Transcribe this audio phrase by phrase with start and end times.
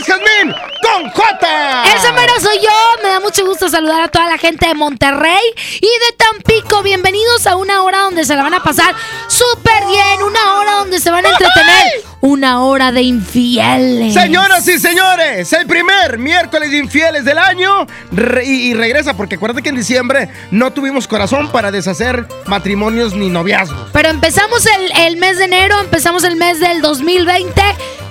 [0.00, 1.84] Jazmín con J.
[1.94, 3.02] Ese mero soy yo.
[3.02, 5.42] Me da mucho gusto saludar a toda la gente de Monterrey
[5.76, 6.82] y de Tampico.
[6.82, 8.94] Bienvenidos a una hora donde se la van a pasar
[9.28, 10.22] súper bien.
[10.26, 12.02] Una hora donde se van a entretener.
[12.20, 14.14] Una hora de infieles.
[14.14, 19.34] Señoras y señores, el primer miércoles de infieles del año re- y, y regresa, porque
[19.34, 23.90] acuérdate que en diciembre no tuvimos corazón para deshacer matrimonios ni noviazgos.
[23.92, 27.60] Pero empezamos el, el mes de enero, empezamos el mes del 2020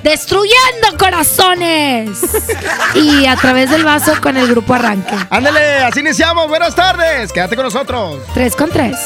[0.03, 1.70] destruyendo corazones.
[2.95, 5.15] Y a través del vaso con el grupo Arranque.
[5.29, 6.47] Ándale, así iniciamos.
[6.47, 8.19] Buenas tardes, quédate con nosotros.
[8.33, 8.97] Tres con tres.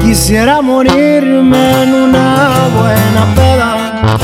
[0.00, 4.18] Quisiera morirme en una buena peda,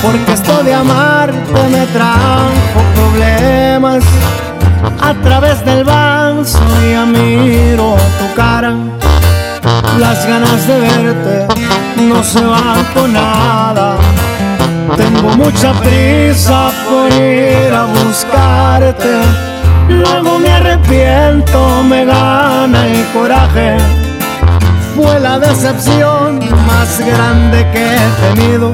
[0.00, 4.02] porque esto de amarte me trajo problemas.
[5.00, 6.58] A través del vaso
[6.90, 8.74] ya miro tu cara,
[9.98, 11.46] las ganas de verte
[11.96, 13.96] no se van con nada.
[14.96, 19.22] Tengo mucha prisa por ir a buscarte,
[19.88, 23.76] luego me arrepiento, me gana el coraje
[24.94, 28.72] fue la decepción más grande que he tenido.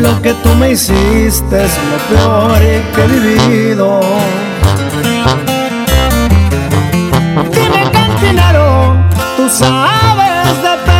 [0.00, 2.58] Lo que tú me hiciste es lo peor
[2.94, 4.00] que he vivido.
[9.42, 10.91] Tú sabes de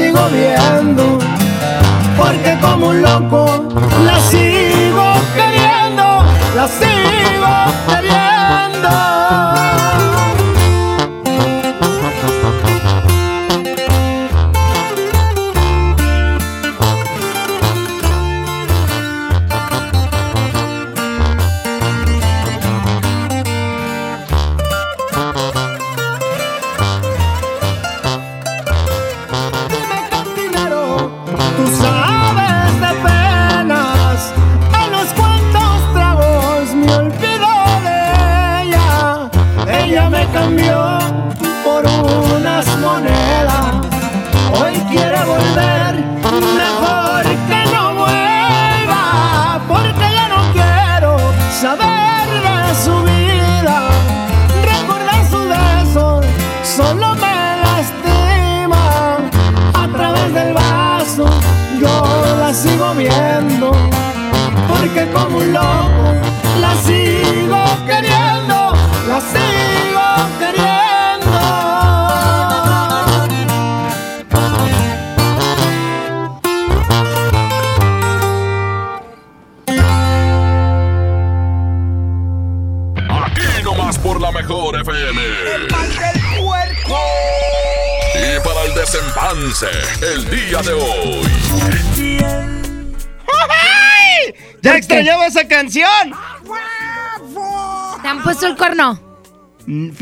[0.00, 0.21] yo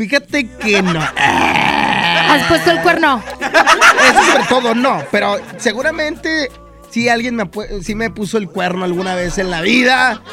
[0.01, 0.99] Fíjate que no.
[0.99, 3.21] ¿Has puesto el cuerno?
[3.39, 6.49] Eso sobre todo no, pero seguramente
[6.89, 7.47] si alguien me,
[7.83, 10.23] sí me puso el cuerno alguna vez en la vida.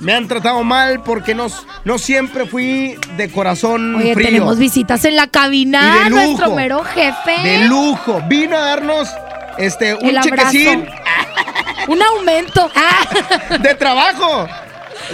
[0.00, 1.46] Me han tratado mal porque no,
[1.86, 4.26] no siempre fui de corazón Oye, frío.
[4.26, 6.00] tenemos visitas en la cabina.
[6.00, 6.22] Y de lujo.
[6.26, 7.40] Nuestro mero jefe.
[7.48, 8.20] De lujo.
[8.28, 9.08] Vino a darnos
[9.56, 10.86] este, un chequecín
[11.88, 12.70] Un aumento.
[12.76, 14.42] Ah, de trabajo.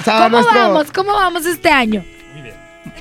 [0.01, 0.87] O sea, ¿Cómo nuestro- vamos?
[0.93, 2.05] ¿Cómo vamos este año?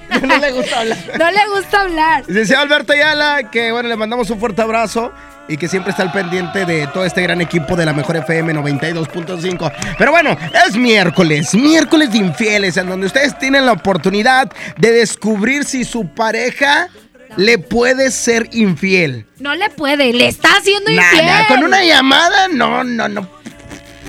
[0.27, 0.97] no le gusta hablar.
[1.17, 2.23] No le gusta hablar.
[2.27, 5.11] Licenciado Alberto Ayala, que bueno, le mandamos un fuerte abrazo
[5.47, 8.53] y que siempre está al pendiente de todo este gran equipo de la Mejor FM
[8.53, 9.71] 92.5.
[9.97, 15.63] Pero bueno, es miércoles, miércoles de infieles, en donde ustedes tienen la oportunidad de descubrir
[15.65, 16.89] si su pareja
[17.35, 19.25] le puede ser infiel.
[19.39, 21.25] No le puede, le está haciendo Nah, infiel.
[21.25, 23.27] nah, con una llamada, no, no, no.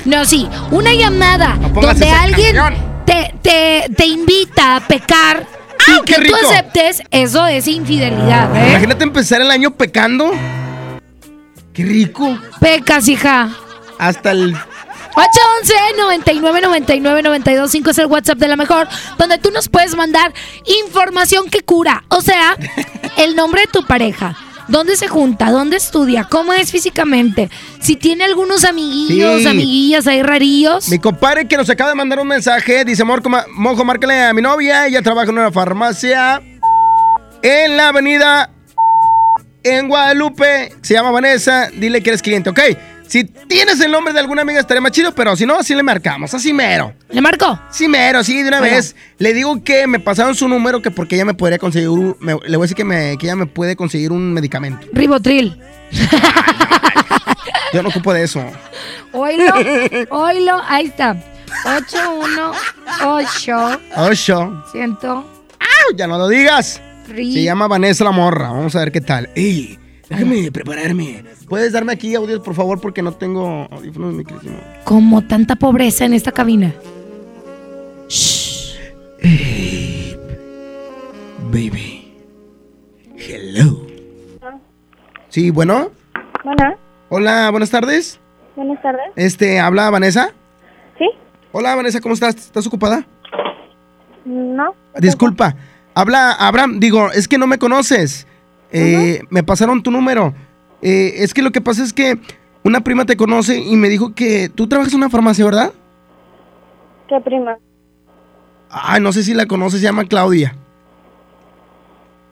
[0.07, 2.57] No, sí, una llamada No donde alguien
[3.05, 5.47] te, te, te invita a pecar
[5.89, 6.37] ¡Ah, que qué tú rico!
[6.51, 8.71] aceptes, eso es infidelidad, ¿eh?
[8.71, 10.33] Imagínate empezar el año pecando.
[11.73, 12.39] Qué rico.
[12.61, 13.49] Pecas, hija.
[13.99, 14.55] Hasta el
[15.15, 18.89] 811-9999-925 es el WhatsApp de la mejor,
[19.19, 20.33] donde tú nos puedes mandar
[20.83, 22.05] información que cura.
[22.09, 22.57] O sea,
[23.19, 24.37] el nombre de tu pareja,
[24.71, 27.51] dónde se junta, dónde estudia, cómo es físicamente,
[27.81, 29.49] si tiene algunos amiguillos, Sí.
[29.49, 30.89] amiguillas ahí rarillos.
[30.89, 34.87] Mi compadre que nos acaba de mandar un mensaje dice, Monjo, márcale a mi novia,
[34.87, 36.41] ella trabaja en una farmacia
[37.43, 38.51] en la avenida
[39.63, 42.61] en Guadalupe, se llama Vanessa, dile que eres cliente, ¿ok?
[43.11, 45.83] Si tienes el nombre de alguna amiga estaría más chido, pero si no, así le
[45.83, 46.95] marcamos, así mero.
[47.11, 47.59] ¿Le marco?
[47.69, 48.77] Sí, mero, sí, de una Bueno.
[48.77, 48.95] vez.
[49.19, 52.17] Le digo que me pasaron su número, que porque ella me podría conseguir un...
[52.21, 54.87] me- le voy a decir que, me- que ella me puede conseguir un medicamento.
[54.93, 55.61] Ribotril.
[57.73, 58.45] Yo no ocupo de eso.
[59.13, 59.55] Oilo,
[60.11, 61.17] oilo, ahí está.
[61.67, 64.65] 818 Ocho.
[64.71, 64.99] 100
[65.97, 66.81] Ya no lo digas.
[67.09, 68.51] Se llama Vanessa la morra.
[68.51, 69.31] Vamos a ver qué tal.
[69.35, 69.80] Ey,
[70.11, 71.25] déjame prepararme.
[71.49, 72.81] ¿Puedes darme aquí audios, por favor?
[72.81, 74.25] Porque no tengo audífonos, mi.
[74.85, 76.75] Como tanta pobreza en esta cabina.
[81.51, 82.13] Baby.
[83.17, 83.87] Hello.
[85.29, 85.91] Sí, bueno.
[86.45, 86.77] Bueno,
[87.09, 88.19] Hola, buenas tardes.
[88.57, 89.03] buenas tardes.
[89.17, 90.33] Este, ¿habla Vanessa?
[90.99, 91.07] ¿Sí?
[91.53, 92.35] Hola, Vanessa, ¿cómo estás?
[92.37, 93.07] ¿Estás ocupada?
[94.25, 94.75] No.
[94.99, 95.55] Disculpa.
[95.95, 96.81] Habla Abraham.
[96.81, 98.27] Digo, es que no me conoces.
[98.73, 100.35] Eh, Me pasaron tu número.
[100.83, 102.19] Eh, es que lo que pasa es que
[102.63, 105.73] una prima te conoce y me dijo que tú trabajas en una farmacia, ¿verdad?
[107.09, 107.59] ¿Qué prima?
[108.71, 110.55] Ay, no sé si la conoces, se llama Claudia.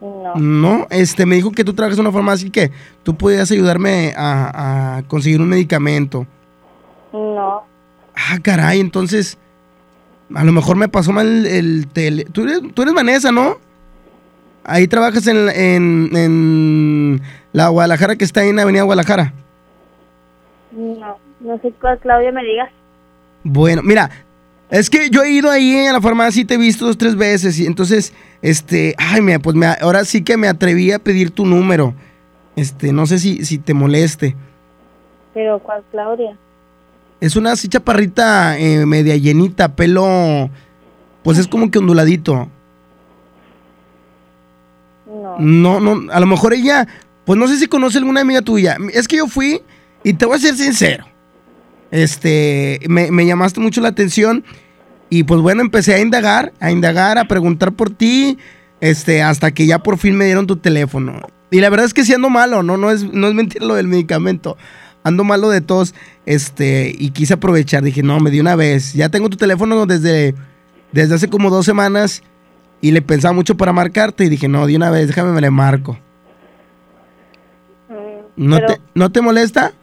[0.01, 0.35] No.
[0.35, 2.71] No, este, me dijo que tú trabajas en una farmacia y que
[3.03, 6.25] tú podías ayudarme a, a conseguir un medicamento.
[7.11, 7.63] No.
[8.15, 9.37] Ah, caray, entonces,
[10.33, 12.25] a lo mejor me pasó mal el tele.
[12.31, 13.57] Tú eres, tú eres Vanessa, ¿no?
[14.69, 17.21] Ahí trabajas en, en, en
[17.51, 19.33] la Guadalajara que está ahí en Avenida Guadalajara.
[20.71, 21.17] No.
[21.39, 22.69] No sé cuál Claudia me digas.
[23.43, 24.09] Bueno, mira,
[24.69, 27.15] es que yo he ido ahí a la farmacia y te he visto dos, tres
[27.15, 27.57] veces.
[27.59, 31.45] Y entonces, este, ay, mira, pues me, ahora sí que me atreví a pedir tu
[31.45, 31.93] número.
[32.55, 34.35] Este, no sé si, si te moleste.
[35.33, 36.37] Pero ¿cuál Claudia?
[37.21, 40.49] Es una así chaparrita eh, media llenita, pelo,
[41.23, 42.49] pues es como que onduladito.
[45.39, 45.79] No.
[45.79, 46.87] No, a lo mejor ella,
[47.25, 48.77] pues no sé si conoce alguna amiga tuya.
[48.93, 49.61] Es que yo fui
[50.03, 51.05] y te voy a ser sincero.
[51.91, 54.43] Este, me, me llamaste mucho la atención
[55.09, 58.37] y pues bueno, empecé a indagar, a indagar, a preguntar por ti,
[58.79, 61.19] este, hasta que ya por fin me dieron tu teléfono.
[61.51, 63.75] Y la verdad es que sí ando malo, no, no es, no es mentira lo
[63.75, 64.55] del medicamento.
[65.03, 67.81] Ando malo de tos, este, y quise aprovechar.
[67.81, 68.93] Dije, no, me di una vez.
[68.93, 70.35] Ya tengo tu teléfono desde,
[70.91, 72.21] desde hace como dos semanas
[72.81, 75.51] y le pensaba mucho para marcarte y dije, no, de una vez, déjame me le
[75.51, 75.97] marco.
[77.89, 79.73] Mm, ¿No, pero te, ¿No te molesta?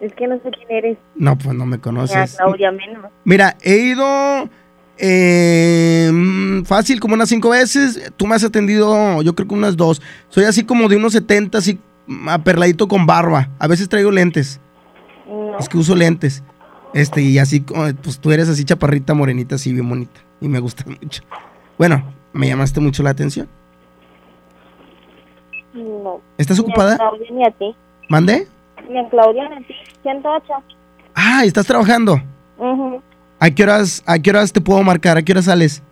[0.00, 0.98] es que no sé quién eres.
[1.14, 2.36] No, pues no me Ni a conoces.
[2.36, 3.06] Claudia menos.
[3.24, 4.48] Mira, he ido
[4.96, 6.10] eh,
[6.64, 8.12] fácil como unas cinco veces.
[8.16, 10.00] Tú me has atendido, yo creo que unas dos.
[10.28, 11.78] Soy así como de unos 70, así
[12.28, 13.50] aperladito con barba.
[13.58, 14.60] A veces traigo lentes.
[15.28, 15.58] No.
[15.58, 16.42] Es que uso lentes.
[16.94, 20.20] Este, y así, pues tú eres así chaparrita, morenita, así bien bonita.
[20.40, 21.22] Y me gusta mucho.
[21.78, 23.48] Bueno, me llamaste mucho la atención.
[25.74, 26.20] No.
[26.38, 26.96] ¿Estás Ni a ocupada?
[26.96, 27.74] Claudia ni a ti.
[28.08, 28.48] ¿Mande?
[28.88, 29.74] Ni a Claudia ni a ti.
[30.02, 30.44] 108.
[31.14, 32.20] Ah, ¿estás trabajando?
[32.58, 33.00] Ujú.
[33.38, 35.16] ¿A qué horas, a qué horas te puedo marcar?
[35.16, 35.82] ¿A qué horas sales?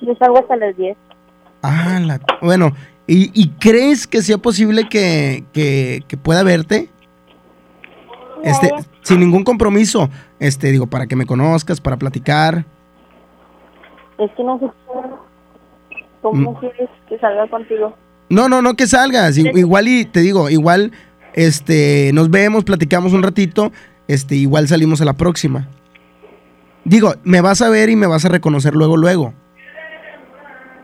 [0.00, 0.96] Yo salgo hasta las 10.
[1.62, 2.72] Ah, la- bueno,
[3.06, 6.88] ¿Y, y crees que sea posible que, que- que pueda verte?
[8.44, 8.70] Este,
[9.02, 10.08] sin ningún compromiso,
[10.38, 12.64] este, digo, para que me conozcas, para platicar.
[14.18, 14.66] Es que no sé
[16.20, 16.54] cómo Mm.
[16.60, 17.96] quieres que salga contigo.
[18.28, 19.36] No, no, no que salgas.
[19.36, 20.92] Igual y te digo, igual
[21.34, 23.72] este nos vemos, platicamos un ratito,
[24.08, 25.68] este igual salimos a la próxima.
[26.84, 29.34] Digo, me vas a ver y me vas a reconocer luego luego.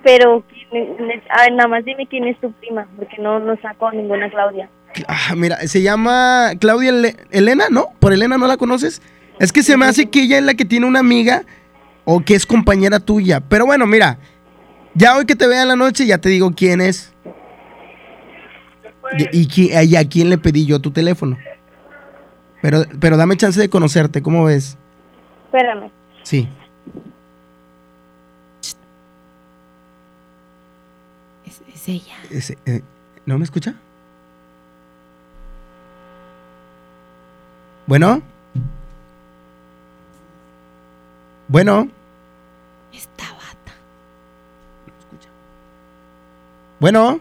[0.04, 3.56] Pero, ¿quién es- a ver, nada más dime quién es tu prima, porque no, no
[3.60, 4.68] saco ninguna Claudia.
[5.06, 7.88] Ah, mira, se llama Claudia Ele- Elena, ¿no?
[7.98, 9.02] ¿Por Elena no la conoces?
[9.38, 11.42] Es que se me hace que ella es la que tiene una amiga
[12.10, 13.40] o que es compañera tuya.
[13.40, 14.18] Pero bueno, mira,
[14.94, 17.12] ya hoy que te vea en la noche ya te digo quién es.
[19.18, 21.36] Y, y qui- y a quién le pedí yo tu teléfono.
[22.62, 24.78] Pero, pero dame chance de conocerte, ¿cómo ves?
[25.46, 25.90] Espérame.
[26.22, 26.48] Sí.
[31.46, 32.14] Es, es ella.
[32.64, 32.82] Eh,
[33.26, 33.74] ¿No me escucha?
[37.86, 38.22] Bueno.
[41.48, 41.88] Bueno.
[46.80, 47.20] Bueno.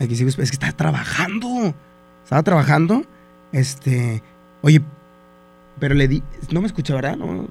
[0.00, 1.74] Aquí sigo, es que está trabajando.
[2.24, 3.04] Estaba trabajando.
[3.52, 4.22] Este.
[4.62, 4.80] Oye,
[5.78, 6.22] pero le di.
[6.50, 7.16] No me escucha, ¿verdad?
[7.16, 7.48] No.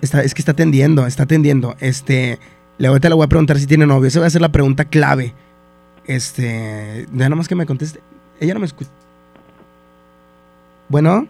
[0.00, 1.76] Está, es que está atendiendo, está atendiendo.
[1.80, 2.38] Este.
[2.78, 4.08] Le ahorita le voy a preguntar si tiene novio.
[4.08, 5.34] Esa va a ser la pregunta clave.
[6.06, 7.06] Este.
[7.12, 8.00] Ya nomás que me conteste.
[8.40, 8.90] Ella no me escucha.
[10.88, 11.26] Bueno.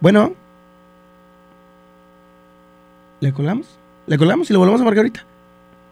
[0.00, 0.34] Bueno.
[3.20, 3.66] ¿Le colgamos?
[4.06, 5.26] ¿Le colgamos y le volvemos a marcar ahorita?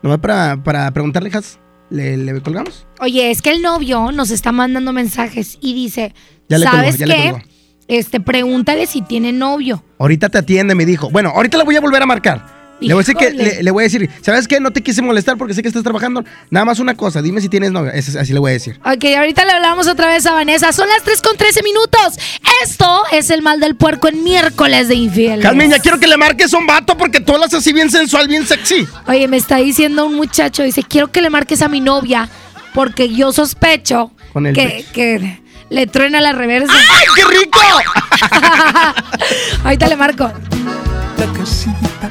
[0.02, 1.59] Nomás para, para preguntarle, Has.
[1.90, 2.87] ¿Le, ¿Le colgamos?
[3.00, 6.14] Oye, es que el novio nos está mandando mensajes y dice,
[6.49, 7.30] Ya le colgó, ¿sabes ya le qué?
[7.30, 7.47] colgó.
[7.88, 9.85] Este, pregúntale si tiene novio.
[9.99, 11.09] Ahorita te atiende, me dijo.
[11.11, 12.56] Bueno, ahorita le voy a volver a marcar.
[12.80, 13.45] Le voy a decir que Híjole.
[13.56, 14.61] le, le voy a decir, ¿sabes qué?
[14.61, 16.25] No te quise molestar porque sé que estás trabajando.
[16.50, 18.78] Nada más una cosa, dime si tienes es- así le voy a decir.
[18.85, 20.73] Ok, ahorita le hablamos otra vez a Vanessa.
[20.73, 22.18] Son las 3 con 13 minutos.
[22.62, 25.40] Esto es el mal del puerco en miércoles de infiel.
[25.40, 28.28] Carmen, ya quiero que le marques a un vato porque tú hablas así bien sensual,
[28.28, 28.87] bien sexy.
[29.06, 32.28] Oye, me está diciendo un muchacho, dice, quiero que le marques a mi novia
[32.75, 34.88] porque yo sospecho Con el que, pecho.
[34.92, 35.40] que
[35.71, 36.73] le truena la reversa.
[36.75, 37.61] ¡Ay, qué rico!
[39.64, 40.30] Ahorita le marco.
[41.18, 42.11] la casita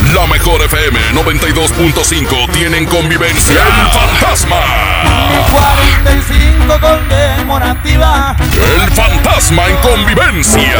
[0.15, 4.59] La mejor FM 92.5 tienen convivencia El Fantasma.
[5.51, 8.35] 45 conmemorativa.
[8.83, 10.75] El Fantasma en convivencia.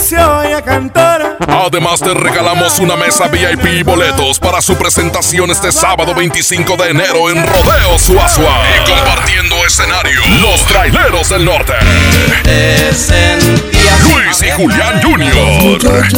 [0.00, 1.36] Se oye cantar.
[1.46, 6.90] Además te regalamos una mesa VIP y boletos para su presentación este sábado 25 de
[6.90, 8.62] enero en Rodeo Suazua.
[8.74, 11.74] Y compartiendo escenario, los traileros del norte.
[14.12, 16.12] Luis y Julián Jr.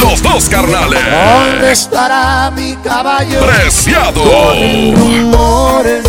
[0.00, 1.00] Los dos carnales.
[1.04, 3.46] ¿Dónde estará mi caballo?
[3.46, 4.22] Preciado.
[4.94, 6.06] Rumores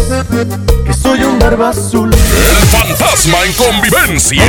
[0.86, 2.14] que soy un barba azul.
[2.14, 4.44] El fantasma en convivencia.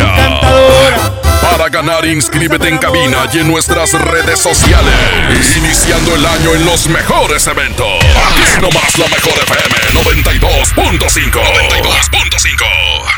[1.50, 5.56] Para ganar, inscríbete en cabina y en nuestras redes sociales.
[5.56, 7.86] Iniciando el año en los mejores eventos.
[8.30, 11.30] Aquí nomás la mejor FM 92.5.
[11.30, 13.17] 92.5.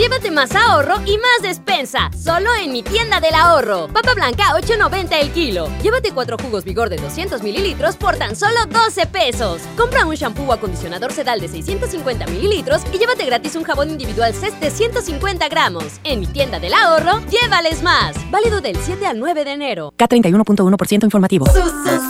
[0.00, 3.86] Llévate más ahorro y más despensa, solo en mi tienda del ahorro.
[3.88, 5.68] Papa blanca 8.90 el kilo.
[5.82, 9.60] Llévate cuatro jugos Vigor de 200 mililitros por tan solo 12 pesos.
[9.76, 14.32] Compra un shampoo o acondicionador sedal de 650 mililitros y llévate gratis un jabón individual
[14.32, 16.00] CES de 150 gramos.
[16.04, 18.16] En mi tienda del ahorro, llévales más.
[18.30, 19.92] Válido del 7 al 9 de enero.
[19.98, 21.44] K31.1% informativo.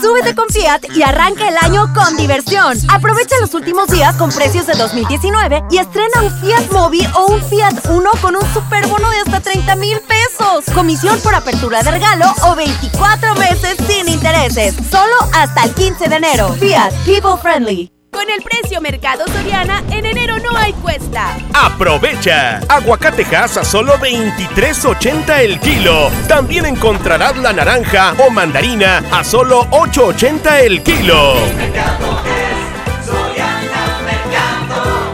[0.00, 2.78] Súbete con Fiat y arranca el año con diversión.
[2.88, 7.42] Aprovecha los últimos días con precios de 2019 y estrena un Fiat Mobi o un
[7.42, 10.64] Fiat Uno con un superbono de hasta 30 mil pesos.
[10.74, 14.74] Comisión por apertura de regalo o 24 meses sin intereses.
[14.90, 16.52] Solo hasta el 15 de enero.
[16.54, 17.90] Fiat People Friendly.
[18.12, 21.38] Con el precio Mercado Soriana, en enero no hay cuesta.
[21.54, 22.60] ¡Aprovecha!
[22.68, 26.10] Aguacatejas a solo 23.80 el kilo.
[26.26, 31.34] También encontrarás la naranja o mandarina a solo 8.80 el kilo.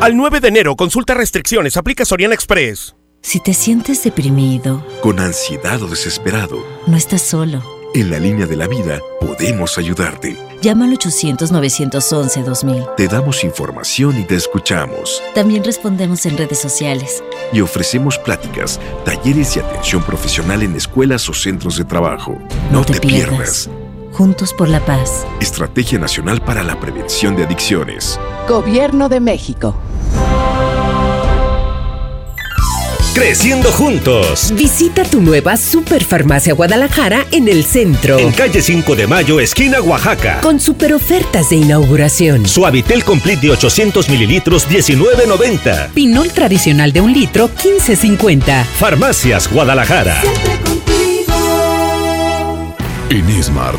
[0.01, 2.95] Al 9 de enero, consulta restricciones, aplica Soriana Express.
[3.23, 7.63] Si te sientes deprimido, Con ansiedad o desesperado, no estás solo.
[7.95, 10.37] en la línea de la vida podemos ayudarte.
[10.63, 12.95] Llama al 800-911-2000.
[12.97, 15.23] Te damos información y te escuchamos.
[15.35, 17.23] También respondemos en redes sociales.
[17.53, 22.39] Y ofrecemos pláticas, talleres y atención profesional en escuelas o centros de trabajo.
[22.71, 23.69] No, te, pierdas.
[24.17, 25.27] Juntos por la paz.
[25.43, 28.19] Estrategia Nacional para la Prevención de Adicciones.
[28.49, 29.77] Gobierno de México.
[33.15, 34.55] Creciendo juntos.
[34.57, 38.19] Visita tu nueva Superfarmacia Guadalajara en el centro.
[38.19, 40.41] En calle 5 de Mayo, esquina Oaxaca.
[40.41, 42.47] Con super ofertas de inauguración.
[42.47, 45.91] Suavitel Complete de 800 mililitros, 19.90.
[45.93, 48.65] Pinol tradicional de un litro, 15.50.
[48.65, 50.23] Farmacias Guadalajara.
[53.09, 53.79] En Smart,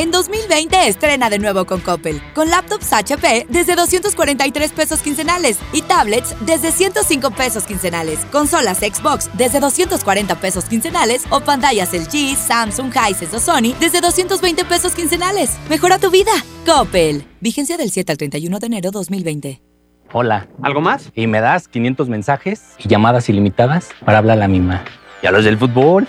[0.00, 5.82] En 2020 estrena de nuevo con Coppel, con laptops HP desde 243 pesos quincenales y
[5.82, 12.90] tablets desde 105 pesos quincenales, consolas Xbox desde 240 pesos quincenales o pantallas LG, Samsung,
[12.90, 15.58] Hisense o Sony desde 220 pesos quincenales.
[15.68, 16.32] Mejora tu vida.
[16.64, 17.26] Coppel.
[17.40, 19.60] Vigencia del 7 al 31 de enero 2020.
[20.14, 20.48] Hola.
[20.62, 21.12] ¿Algo más?
[21.14, 24.82] Y me das 500 mensajes y llamadas ilimitadas para hablar a la misma.
[25.22, 26.08] ¿Y a los del fútbol?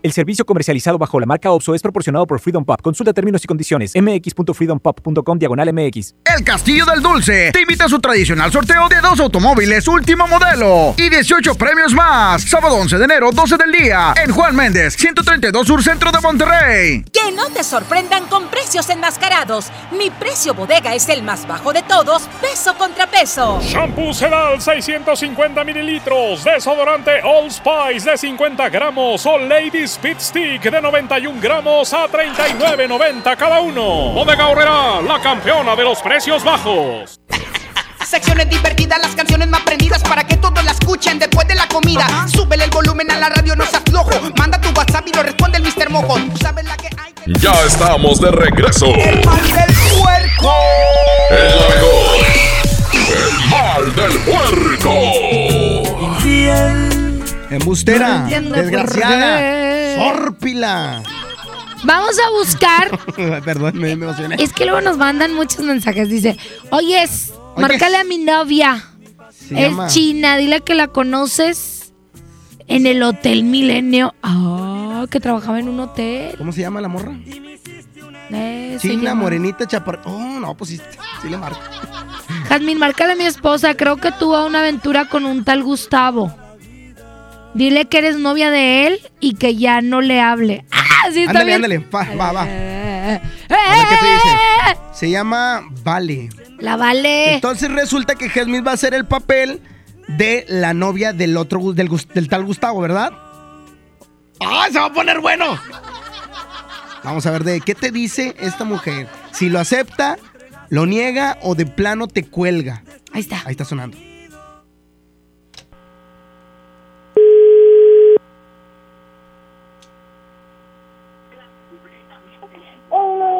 [0.00, 2.80] El servicio comercializado bajo la marca OPSO es proporcionado por Freedom Pop.
[2.80, 3.94] Consulta términos y condiciones.
[3.96, 6.14] mx.freedompop.com diagonal mx.
[6.36, 10.94] El Castillo del Dulce te invita a su tradicional sorteo de dos automóviles último modelo
[10.96, 12.42] y 18 premios más.
[12.42, 17.04] Sábado 11 de enero, 12 del día, en Juan Méndez, 132 Sur Centro de Monterrey.
[17.12, 19.72] Que no te sorprendan con precios enmascarados.
[19.98, 23.60] Mi precio bodega es el más bajo de todos, peso contra peso.
[23.62, 30.82] Shampoo Sedal 650 mililitros, desodorante All Spice de 50 gramos o Lady Speed Stick de
[30.82, 34.12] 91 gramos a 39.90 cada uno.
[34.12, 37.18] Bodega Horrera, la campeona de los precios bajos.
[38.04, 42.06] Secciones divertidas, las canciones más prendidas para que todos la escuchen después de la comida.
[42.28, 44.10] Súbele el volumen a la radio, no seas flojo.
[44.36, 45.88] Manda tu WhatsApp y lo responde el Mr.
[45.88, 46.18] Mojo.
[46.18, 47.14] Tú sabes la que hay.
[47.40, 48.86] Ya estamos de regreso.
[48.94, 50.52] El mal del puerco.
[51.30, 52.26] El la mejor.
[52.92, 55.98] El mal del puerco.
[57.50, 59.57] Embustera, No entiendo por desgraciada, qué.
[59.98, 61.02] Sórpila.
[61.84, 62.98] Vamos a buscar.
[63.44, 64.36] Perdón, me, emocioné.
[64.38, 66.08] Es que luego nos mandan muchos mensajes.
[66.08, 66.36] Dice,
[66.70, 68.84] oyes, márcale a mi novia.
[69.30, 71.92] Se es llama- China, dile que la conoces
[72.66, 74.14] en el Hotel Milenio.
[74.22, 76.34] Ah, que trabajaba en un hotel.
[76.36, 77.16] ¿Cómo se llama la morra?
[78.30, 80.02] Eh, China, morenita, chaparra.
[80.04, 80.80] Oh, no, pues sí,
[81.22, 81.60] sí le marco.
[82.48, 83.74] Jazmín, márcale a mi esposa.
[83.74, 86.34] Creo que tuvo una aventura con un tal Gustavo.
[87.58, 90.64] Dile que eres novia de él y que ya no le hable.
[91.00, 92.44] Ah, sí, está Ándale, ándale, va, va, va.
[92.48, 94.80] Eh, A ver qué te dice.
[94.92, 96.28] Se llama Vale.
[96.58, 97.34] La vale.
[97.34, 99.60] Entonces resulta que Jasmine va a hacer el papel
[100.08, 103.12] de la novia del otro, del, del tal Gustavo, ¿verdad?
[104.40, 105.56] ¡Ah, se va a poner bueno!
[107.04, 109.06] Vamos a ver de qué te dice esta mujer.
[109.30, 110.18] Si lo acepta,
[110.68, 112.82] lo niega o de plano te cuelga.
[113.12, 113.40] Ahí está.
[113.44, 113.96] Ahí está sonando.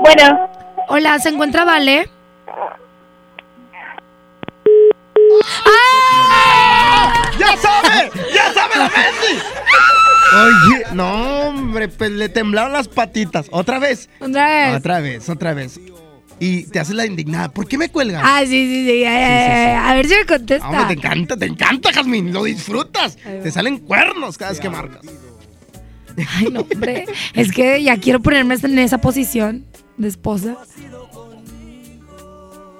[0.08, 0.48] Bueno.
[0.88, 2.08] Hola, ¿se encuentra Vale?
[7.38, 8.10] ¡Ya sabe!
[8.34, 9.38] ¡Ya sabe la Messi!
[10.34, 13.48] Oye, no, hombre, pues le temblaron las patitas.
[13.50, 14.08] ¿Otra vez?
[14.18, 14.76] Otra vez.
[14.76, 15.78] Otra vez, otra vez.
[16.40, 17.50] Y te haces la indignada.
[17.50, 18.22] ¿Por qué me cuelgas?
[18.24, 19.04] Ah, sí, sí, sí.
[19.04, 20.70] A ver si me contesta.
[20.70, 22.32] Hombre, te encanta, te encanta, Jazmín.
[22.32, 23.16] Lo disfrutas.
[23.16, 25.02] Te salen cuernos cada vez que marcas.
[26.38, 27.04] Ay, no, hombre.
[27.34, 29.66] Es que ya quiero ponerme en esa posición
[29.98, 30.56] de esposa.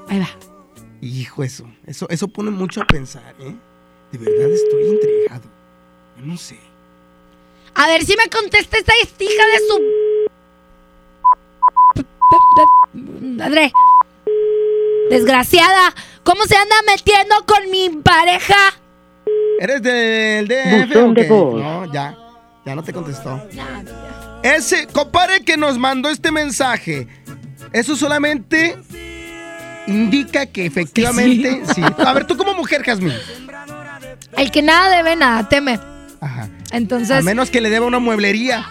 [0.09, 0.29] Ahí va.
[1.01, 3.55] Hijo, eso, eso, eso pone mucho a pensar, ¿eh?
[4.11, 5.43] De verdad estoy intrigado.
[6.19, 6.59] Yo no sé.
[7.75, 9.81] A ver si me contesta esta hija de su.
[13.37, 13.73] Madre.
[15.11, 15.95] Desgraciada.
[16.25, 18.75] ¿Cómo se anda metiendo con mi pareja?
[19.61, 21.29] ¿Eres del DF de.
[21.29, 22.17] No, ya.
[22.65, 23.41] Ya no te contestó.
[24.43, 27.09] Ese compadre que nos mandó este mensaje,
[27.73, 28.77] eso solamente
[29.87, 31.83] indica que efectivamente sí.
[31.83, 33.15] A ver, tú como mujer, Jazmín.
[34.37, 35.81] El que nada debe, nada teme.
[36.21, 36.49] Ajá.
[36.71, 37.19] Entonces.
[37.19, 38.67] A menos que le deba una mueblería.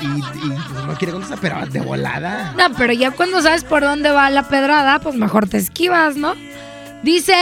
[0.00, 2.54] Y, y, pues, no quiere contestar, pero de volada.
[2.56, 6.34] No, pero ya cuando sabes por dónde va la pedrada, pues mejor te esquivas, ¿no?
[7.02, 7.32] Dice,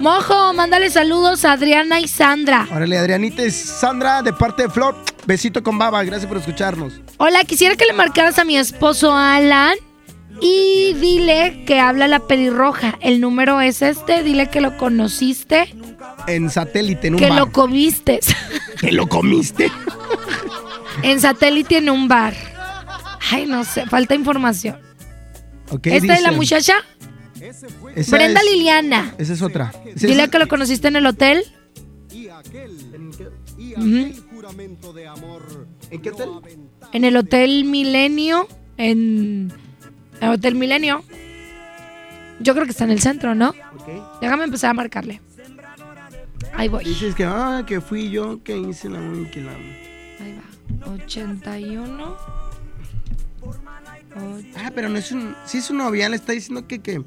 [0.00, 2.66] Mojo, mándale saludos a Adriana y Sandra.
[2.74, 4.96] Órale, Adrianita y Sandra, de parte de Flor,
[5.26, 6.94] besito con baba, gracias por escucharnos.
[7.18, 9.74] Hola, quisiera que le marcaras a mi esposo Alan
[10.40, 12.98] y dile que habla la pelirroja.
[13.00, 15.74] El número es este, dile que lo conociste,
[16.26, 17.38] En satélite, en un que bar.
[17.38, 18.20] lo comiste.
[18.80, 19.70] ¿Que lo comiste?
[21.02, 22.34] en satélite en un bar.
[23.30, 24.78] Ay, no sé, falta información.
[25.82, 26.74] ¿Esta es la muchacha?
[27.48, 29.14] Esa Brenda es- Liliana.
[29.18, 29.72] Esa es otra.
[29.84, 31.44] Esa Dile es- que lo conociste en el hotel.
[33.76, 34.12] Ujú.
[35.90, 36.28] ¿En qué hotel?
[36.92, 38.48] En el Hotel Milenio.
[38.76, 39.52] En
[40.20, 41.04] el Hotel Milenio.
[42.40, 43.54] Yo creo que está en el centro, ¿no?
[44.20, 45.20] Déjame empezar a marcarle.
[46.56, 46.84] Ahí voy.
[46.84, 49.06] Dices que, ah, que fui yo que hice la la...
[50.20, 50.38] Ahí
[50.86, 50.92] va.
[50.92, 52.16] 81.
[54.56, 55.34] Ah, pero no es un...
[55.46, 56.80] Sí es un novia, le está diciendo que...
[56.80, 57.02] que...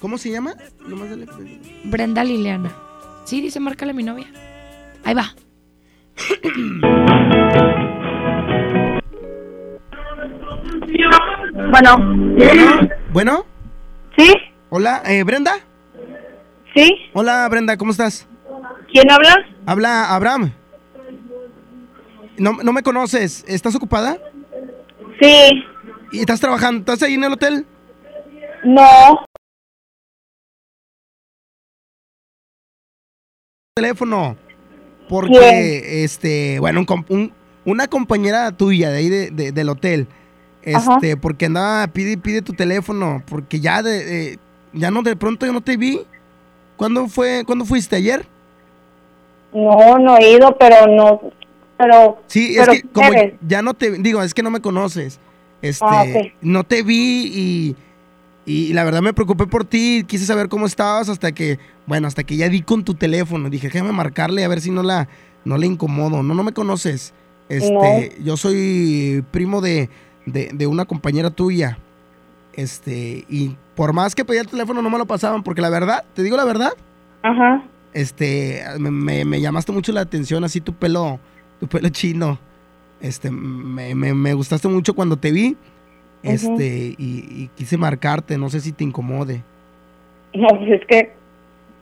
[0.00, 0.54] ¿Cómo se llama?
[0.86, 1.26] Nomás dale-
[1.84, 2.72] Brenda Liliana.
[3.24, 4.26] Sí, dice, márcale a mi novia.
[5.04, 5.34] Ahí va.
[11.70, 11.96] Bueno.
[13.12, 13.44] ¿Bueno?
[14.16, 14.32] ¿Sí?
[14.70, 15.52] Hola, eh, ¿Brenda?
[16.74, 16.94] Sí.
[17.12, 18.26] Hola, Brenda, ¿cómo estás?
[18.92, 19.34] ¿Quién habla?
[19.66, 20.52] Habla Abraham.
[22.38, 24.18] No, no me conoces, ¿estás ocupada?
[25.20, 25.64] Sí.
[26.12, 26.80] ¿Y estás trabajando?
[26.80, 27.66] ¿Estás ahí en el hotel?
[28.64, 29.25] No.
[33.86, 34.36] Teléfono.
[35.06, 37.30] Porque, este, bueno, un
[37.66, 40.06] una compañera tuya de ahí de- de- del hotel,
[40.72, 40.94] Ajá.
[40.94, 44.38] este, porque andaba, pide, pide tu teléfono, porque ya de, de-
[44.72, 46.00] ya no, de pronto yo no te vi.
[46.76, 47.96] ¿Cuándo fue, cuándo fuiste?
[47.96, 48.24] ¿Ayer?
[49.52, 51.20] No, no he ido, pero no,
[51.76, 52.22] pero...
[52.28, 53.10] Sí, es que como
[53.46, 55.18] ya no te, digo, es que no me conoces.
[55.60, 56.06] Este, Ah,
[56.40, 57.76] no te vi y,
[58.46, 62.22] y la verdad me preocupé por ti, quise saber cómo estabas hasta que, bueno, hasta
[62.24, 63.50] que ya di con tu teléfono.
[63.50, 65.08] Dije, déjame marcarle a ver si no la,
[65.44, 66.22] no le incomodo.
[66.22, 67.12] No, no me conoces.
[67.48, 69.90] Este, yo soy primo de,
[70.26, 71.78] de, de una compañera tuya.
[72.54, 76.04] Este, y por más que pedía el teléfono no me lo pasaban, porque la verdad,
[76.14, 76.70] te digo la verdad,
[77.22, 77.62] Ajá.
[77.92, 81.18] este, me, me- me llamaste mucho la atención, así tu pelo,
[81.60, 82.38] tu pelo chino.
[83.00, 85.56] Este, me, me- me gustaste mucho cuando te vi.
[86.22, 89.42] Este, y, y quise marcarte, no sé si te incomode.
[90.34, 91.12] No, pues es que,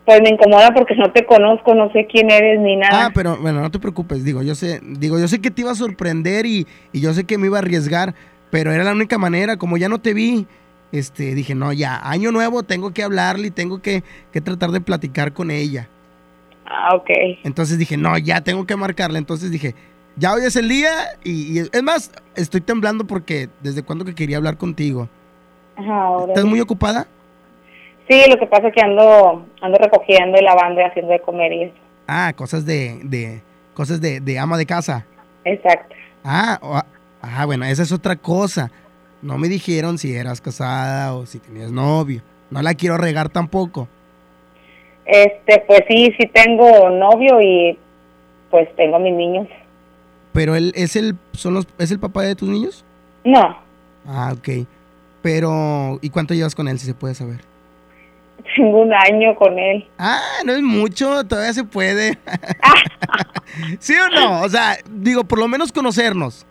[0.05, 3.07] pues me incomoda porque no te conozco, no sé quién eres ni nada.
[3.07, 5.71] Ah, pero bueno, no te preocupes, digo, yo sé, digo, yo sé que te iba
[5.71, 8.15] a sorprender y, y yo sé que me iba a arriesgar,
[8.51, 10.47] pero era la única manera, como ya no te vi,
[10.93, 14.81] este, dije, no, ya, año nuevo, tengo que hablarle y tengo que, que tratar de
[14.81, 15.89] platicar con ella.
[16.67, 17.11] Ah, ok.
[17.45, 19.19] Entonces dije, no, ya tengo que marcarle.
[19.19, 19.75] Entonces dije,
[20.17, 20.91] ya hoy es el día
[21.23, 25.09] y, y es más, estoy temblando porque desde cuando que quería hablar contigo.
[25.77, 26.33] Ajá, ahora.
[26.33, 27.07] ¿Estás muy ocupada?
[28.09, 31.53] Sí, lo que pasa es que ando, ando recogiendo y lavando y haciendo de comer
[31.53, 31.75] y eso.
[32.07, 35.07] Ah, cosas de, de cosas de, de ama de casa.
[35.45, 35.95] Exacto.
[36.23, 36.85] Ah,
[37.23, 38.71] ah, bueno, esa es otra cosa.
[39.23, 42.21] No me dijeron si eras casada o si tenías novio.
[42.51, 43.89] No la quiero regar tampoco.
[45.07, 47.79] Este, pues sí, sí tengo novio y
[48.51, 49.49] pues tengo mis niños.
[50.35, 52.85] Pero él es el, son los, es el papá de tus niños.
[53.25, 53.57] No,
[54.07, 54.67] Ah, ok.
[55.23, 57.41] Pero, ¿y cuánto llevas con él, si se puede saber?
[58.57, 59.89] tengo un año con él.
[59.99, 62.19] Ah, no es mucho, todavía se puede.
[63.79, 64.43] ¿Sí o no?
[64.43, 66.45] O sea, digo, por lo menos conocernos.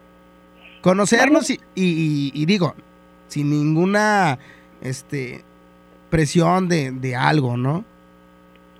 [0.81, 2.73] Conocernos y, y- y- y digo,
[3.27, 4.39] sin ninguna
[4.81, 5.43] este
[6.09, 7.85] presión de, de algo, ¿no?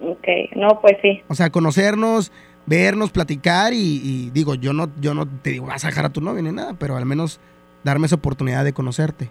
[0.02, 1.22] Ok, no, pues sí.
[1.28, 2.32] O sea, conocernos,
[2.65, 6.10] vernos, platicar y, y digo, yo no, yo no te digo, vas a dejar a
[6.10, 7.39] tu novio ni nada, pero al menos
[7.84, 9.30] darme esa oportunidad de conocerte.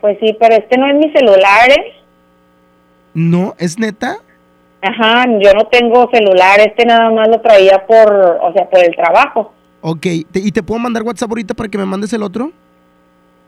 [0.00, 1.92] Pues sí, pero este no es mi celular, ¿eh?
[3.14, 3.54] ¿No?
[3.58, 4.16] ¿Es neta?
[4.82, 8.10] Ajá, yo no tengo celular, este nada más lo traía por,
[8.42, 9.52] o sea, por el trabajo.
[9.82, 10.00] Ok,
[10.30, 12.50] ¿te- ¿y te puedo mandar WhatsApp ahorita para que me mandes el otro?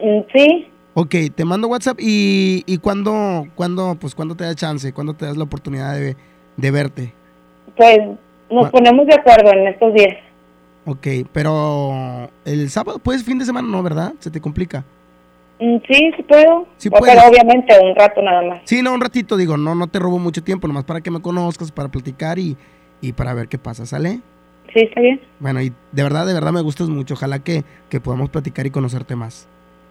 [0.01, 4.93] Mm, Sí, Ok, te mando WhatsApp y, y cuándo, cuándo, pues cuándo te da chance,
[4.93, 6.17] cuándo te das la oportunidad de,
[6.59, 7.15] de verte.
[7.79, 7.99] pues
[8.53, 10.17] nos ponemos de acuerdo en estos días.
[10.85, 14.15] Ok, pero el sábado, pues fin de semana no, ¿verdad?
[14.19, 14.85] Se te complica.
[15.61, 16.67] Mm, Sí, sí puedo.
[16.77, 18.63] Sí O- pero obviamente un rato nada más.
[18.65, 21.21] Sí, no, un ratito, digo, no, no te robo mucho tiempo, nomás para que me
[21.23, 22.57] conozcas, para platicar y,
[23.01, 24.21] y para ver qué pasa, ¿sale?
[24.75, 25.21] Sí, está bien.
[25.39, 28.71] Bueno, y de verdad, de verdad me gustas mucho, ojalá que, que podamos platicar y
[28.71, 29.47] conocerte más.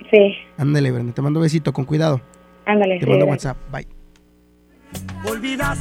[0.10, 2.20] Sí, Ándale, Brenda, te mando un besito, con cuidado.
[2.66, 3.00] ándale.
[3.00, 3.56] Te sí, mando gracias.
[3.56, 4.01] WhatsApp, bye.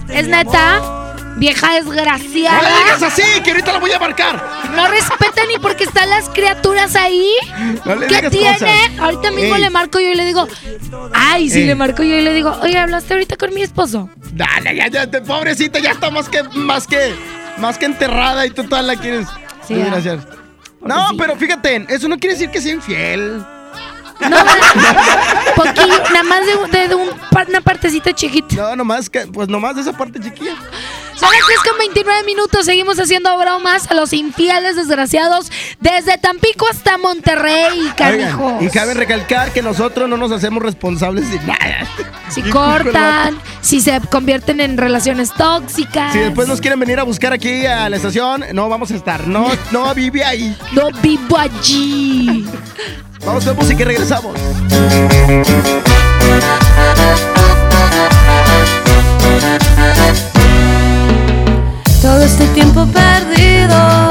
[0.08, 1.06] ¿Es neta?
[1.36, 2.56] Vieja desgraciada.
[2.60, 4.42] ¡No le digas así, que ahorita la voy a marcar!
[4.74, 7.30] No respeta ni porque están las criaturas ahí.
[7.84, 8.52] No le ¿Qué digas tiene?
[8.58, 8.98] cosas.
[9.00, 9.60] Ahorita mismo Ey.
[9.62, 10.46] le marco yo y le digo,
[11.14, 11.66] ay, si Ey.
[11.66, 14.10] le marco yo y le digo, oye, ¿hablaste ahorita con mi esposo?
[14.32, 17.14] Dale, ya, ya, te- pobrecita, ya está más que, más que,
[17.58, 19.26] más que enterrada y tú toda la quieres.
[19.66, 20.18] Sí, gracias.
[20.82, 23.42] No, pero fíjate, eso no quiere decir que sea infiel.
[25.56, 27.10] Poquillo, nada más de, de- de un
[27.48, 28.54] una partecita chiquita.
[28.54, 30.54] No, nomás, que, pues nomás de esa parte chiquilla.
[31.20, 32.64] Son las 3 con 29 minutos.
[32.64, 38.54] Seguimos haciendo bromas a los infieles desgraciados desde Tampico hasta Monterrey, canijos.
[38.54, 41.86] Oigan, y cabe recalcar que nosotros no nos hacemos responsables de nada.
[42.30, 46.14] Si cortan, si se convierten en relaciones tóxicas.
[46.14, 49.26] Si después nos quieren venir a buscar aquí a la estación, no vamos a estar.
[49.26, 50.56] No, no vive ahí.
[50.72, 52.46] No vivo allí.
[53.26, 54.34] Vamos con música y regresamos.
[62.02, 64.08] Todo este tiempo perdido,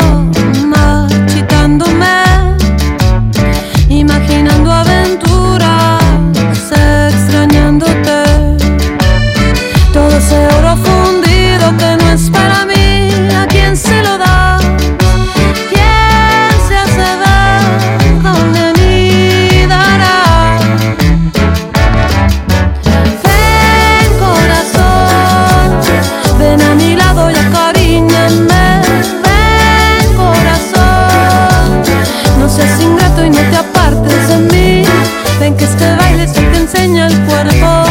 [36.72, 37.84] enseña el cuerpo,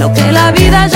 [0.00, 0.95] lo que la vida ya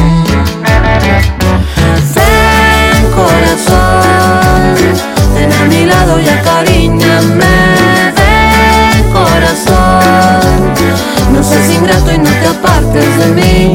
[5.61, 7.55] A mi lado y acaríñame.
[8.17, 10.73] Ven corazón,
[11.33, 13.73] no seas ingrato y no te apartes de mí.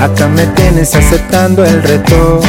[0.00, 2.40] Acá me tienes aceptando el reto.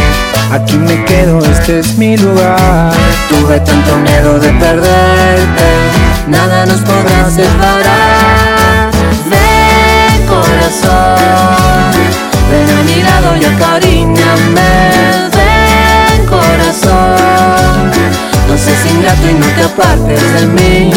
[0.51, 2.93] Aquí me quedo, este es mi lugar.
[3.29, 5.69] Tuve tanto miedo de perderte,
[6.27, 8.91] nada nos podrá separar.
[9.31, 11.91] Ven corazón,
[12.49, 14.71] ven a mi lado y acaríñame.
[15.35, 17.26] Ven corazón,
[18.47, 20.91] no seas ingrato y no te apartes de mí.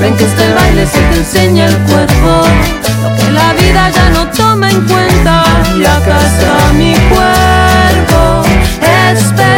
[0.00, 2.42] Ven que este baile se te enseña el cuerpo,
[3.02, 5.44] lo que la vida ya no toma en cuenta.
[5.76, 8.42] Y acá está mi cuerpo
[9.12, 9.57] esperándote.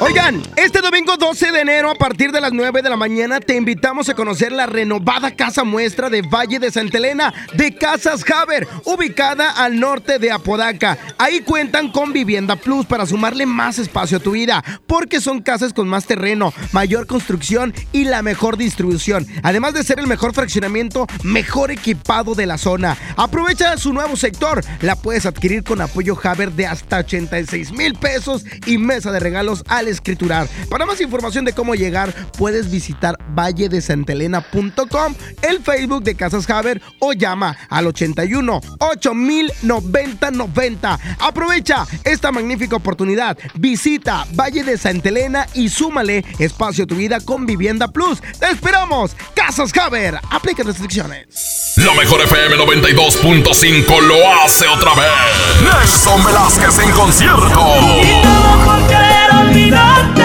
[0.00, 3.54] Oigan, este domingo 12 de enero a partir de las 9 de la mañana te
[3.54, 8.66] invitamos a conocer la renovada casa muestra de Valle de Santa Elena de Casas Haber,
[8.84, 10.98] ubicada al norte de Apodaca.
[11.18, 15.72] Ahí cuentan con Vivienda Plus para sumarle más espacio a tu vida, porque son casas
[15.72, 19.24] con más terreno, mayor construcción y la mejor distribución.
[19.44, 22.96] Además de ser el mejor fraccionamiento, mejor equipado de la zona.
[23.16, 28.44] Aprovecha su nuevo sector, la puedes adquirir con apoyo Haber de hasta 86 mil pesos
[28.66, 30.48] y mesa de regalos al escriturar.
[30.70, 37.12] Para más información de cómo llegar, puedes visitar valledesantelena.com, el Facebook de Casas Haber o
[37.12, 40.98] llama al 81 8000 90 90.
[41.18, 43.36] Aprovecha esta magnífica oportunidad.
[43.54, 48.20] Visita Valle de Santa Elena y súmale espacio a tu vida con Vivienda Plus.
[48.38, 49.16] ¡Te esperamos!
[49.34, 50.18] Casas Haber.
[50.30, 51.72] Aplica restricciones.
[51.76, 55.10] La mejor FM 92.5 lo hace otra vez.
[55.62, 57.60] Nelson Velázquez en concierto.
[58.64, 60.24] por olvidarte,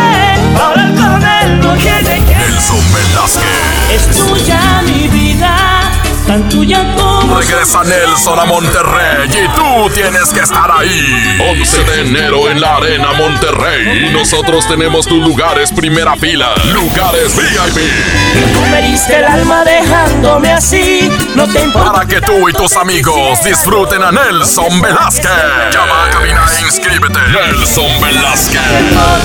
[0.59, 2.35] ahora con él no tiene que.
[2.35, 3.91] Nelson Velázquez.
[3.91, 5.86] Es tuya mi vida,
[6.27, 7.39] tan tuya como.
[7.39, 11.37] Regresa Nelson a Monterrey y tú tienes que estar ahí.
[11.59, 14.07] 11 de enero en la Arena Monterrey.
[14.07, 16.53] Y nosotros tenemos tus lugares primera fila.
[16.73, 18.53] Lugares VIP.
[18.53, 21.93] Tú me diste el alma dejándome así, no te importa.
[21.93, 25.31] Para que tú y tus amigos disfruten a Nelson Velázquez.
[25.71, 27.19] Llama a cabina e inscríbete.
[27.31, 28.61] Nelson Velázquez.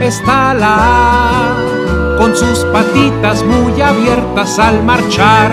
[0.00, 5.52] está la A, con sus patitas muy abiertas al marchar.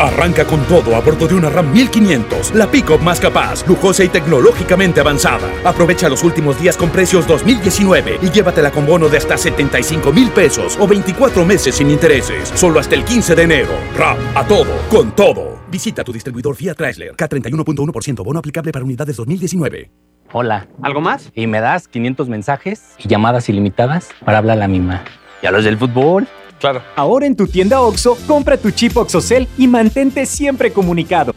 [0.00, 4.08] Arranca con todo a bordo de una RAM 1500, la pick-up más capaz, lujosa y
[4.08, 5.46] tecnológicamente avanzada.
[5.62, 10.30] Aprovecha los últimos días con precios 2019 y llévatela con bono de hasta 75 mil
[10.30, 13.72] pesos o 24 meses sin intereses, solo hasta el 15 de enero.
[13.94, 15.60] RAM, a todo, con todo.
[15.70, 19.90] Visita tu distribuidor Fiat Chrysler, K31.1% bono aplicable para unidades 2019.
[20.32, 20.66] Hola.
[20.80, 21.30] ¿Algo más?
[21.34, 25.04] Y me das 500 mensajes y llamadas ilimitadas para hablar a la misma.
[25.42, 26.26] ¿Y a los del fútbol?
[26.60, 26.82] Claro.
[26.94, 31.34] Ahora en tu tienda OXO, compra tu chip OXOCEL y mantente siempre comunicado.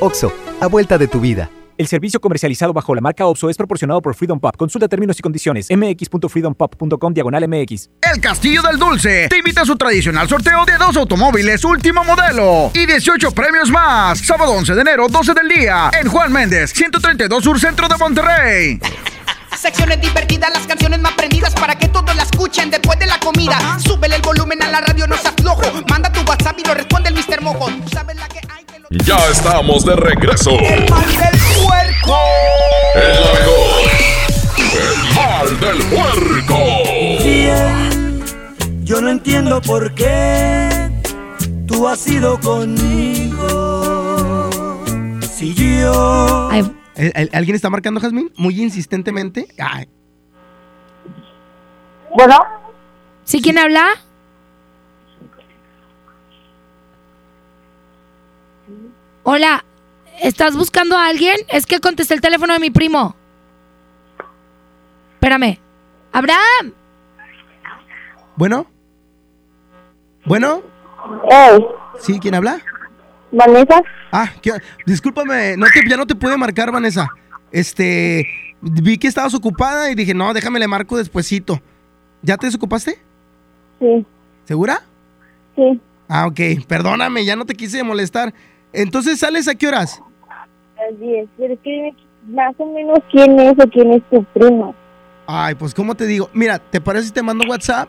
[0.00, 1.50] OXO, a vuelta de tu vida.
[1.76, 4.56] El servicio comercializado bajo la marca OXO es proporcionado por Freedom Pop.
[4.56, 5.68] Consulta términos y condiciones.
[5.70, 7.90] mx.freedompop.com diagonal mx.
[8.12, 12.70] El Castillo del Dulce te invita a su tradicional sorteo de dos automóviles último modelo
[12.74, 14.20] y 18 premios más.
[14.20, 18.78] Sábado 11 de enero, 12 del día, en Juan Méndez, 132 Sur Centro de Monterrey.
[19.64, 23.56] Secciones divertidas, las canciones más prendidas para que todos la escuchen después de la comida.
[23.82, 25.62] Súbele el volumen a la radio, no se aflojo.
[25.88, 27.40] Manda tu WhatsApp y lo responde el Mr.
[27.40, 27.70] Mojo.
[27.82, 28.62] Tú sabes la que hay.
[29.06, 30.50] Ya estamos de regreso.
[30.50, 32.18] El mal del puerco.
[32.94, 33.14] El
[35.14, 36.58] mal del puerco.
[38.82, 40.90] Yo no entiendo por qué
[41.66, 43.40] tú has ido conmigo.
[45.34, 46.50] Si yo.
[46.52, 46.83] ¿El- el-
[47.32, 48.32] ¿Alguien está marcando, Jazmín?
[48.36, 49.48] Muy insistentemente.
[49.58, 49.88] Ay,
[52.16, 52.38] Bueno,
[53.24, 53.86] ¿Sí quién habla?
[59.22, 59.64] Hola,
[60.22, 61.36] ¿estás buscando a alguien?
[61.48, 63.16] Es que contesté el teléfono de mi primo.
[65.14, 65.58] Espérame.
[66.12, 66.74] Abraham.
[68.36, 68.66] ¿Bueno?
[70.26, 70.62] ¿Bueno?
[71.30, 71.64] Hey.
[71.98, 72.20] ¿Sí?
[72.20, 72.60] ¿Quién habla?
[73.34, 73.82] Vanessa.
[74.12, 74.52] Ah, ¿qué-
[74.86, 77.08] discúlpame, no te- ya no te pude marcar, Vanessa.
[77.52, 78.26] Este,
[78.60, 81.60] vi que estabas ocupada y dije, no, déjame le marco despuesito.
[82.22, 82.98] ¿Ya te desocupaste?
[83.80, 84.06] Sí.
[84.44, 84.82] ¿Segura?
[85.56, 85.80] Sí.
[86.08, 88.32] Ah, ok, perdóname, ya no te quise molestar.
[88.72, 90.00] Entonces, ¿sales a qué horas?
[90.28, 90.46] A
[90.90, 91.28] las 10.
[91.36, 91.94] Pero es que dime
[92.28, 94.74] más o menos quién es o quién es tu primo.
[95.26, 96.28] Ay, pues, ¿cómo te digo?
[96.34, 97.88] Mira, ¿te parece si te mando WhatsApp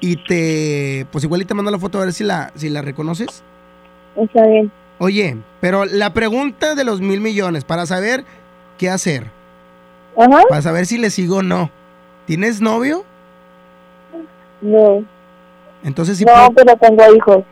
[0.00, 2.82] y te, pues igual y te mando la foto a ver si la, si la
[2.82, 3.42] reconoces?
[4.16, 4.70] Está bien.
[4.98, 8.24] Oye, pero la pregunta de los mil millones, para saber
[8.78, 9.30] qué hacer.
[10.18, 10.42] Ajá.
[10.48, 11.70] Para saber si le sigo o no.
[12.26, 13.04] ¿Tienes novio?
[14.60, 15.04] No.
[15.84, 17.44] Entonces sí No, puedo- pero tengo hijos.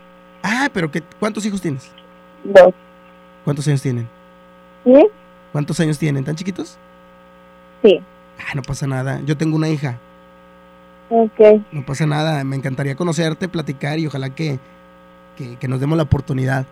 [0.43, 1.89] Ah, pero ¿qué, ¿cuántos hijos tienes?
[2.43, 2.73] Dos.
[3.43, 4.07] ¿Cuántos años tienen?
[4.83, 5.07] ¿Sí?
[5.51, 6.23] ¿Cuántos años tienen?
[6.23, 6.77] ¿Tan chiquitos?
[7.83, 7.99] Sí.
[8.39, 9.21] Ah, no pasa nada.
[9.25, 9.97] Yo tengo una hija.
[11.09, 11.39] Ok.
[11.71, 12.43] No pasa nada.
[12.43, 14.59] Me encantaría conocerte, platicar y ojalá que,
[15.37, 16.65] que, que nos demos la oportunidad.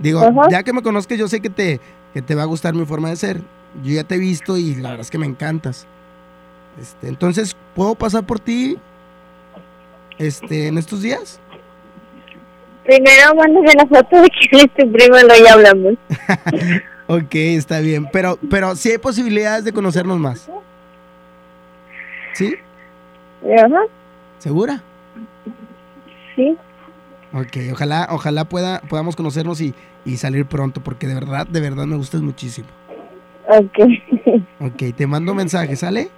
[0.00, 0.48] Digo, Ajá.
[0.50, 1.80] ya que me conozcas, yo sé que te,
[2.12, 3.40] que te va a gustar mi forma de ser.
[3.84, 5.86] Yo ya te he visto y la verdad es que me encantas.
[6.80, 8.78] Este, entonces, ¿puedo pasar por ti
[10.18, 11.38] este, en estos días?
[12.84, 15.94] Primero mándame la foto de quién es tu primo y luego ya hablamos.
[17.12, 18.08] Ok, está bien.
[18.12, 20.48] Pero, pero sí hay posibilidades de conocernos más.
[22.34, 22.54] ¿Sí?
[23.42, 23.80] Ajá.
[24.38, 24.80] ¿Segura?
[26.36, 26.56] Sí.
[27.32, 29.72] Ok, ojalá, ojalá pueda, podamos conocernos y,
[30.04, 32.68] y salir pronto, porque de verdad, de verdad me gustas muchísimo.
[33.48, 33.78] Ok.
[34.60, 36.10] Ok, te mando mensaje, ¿sale?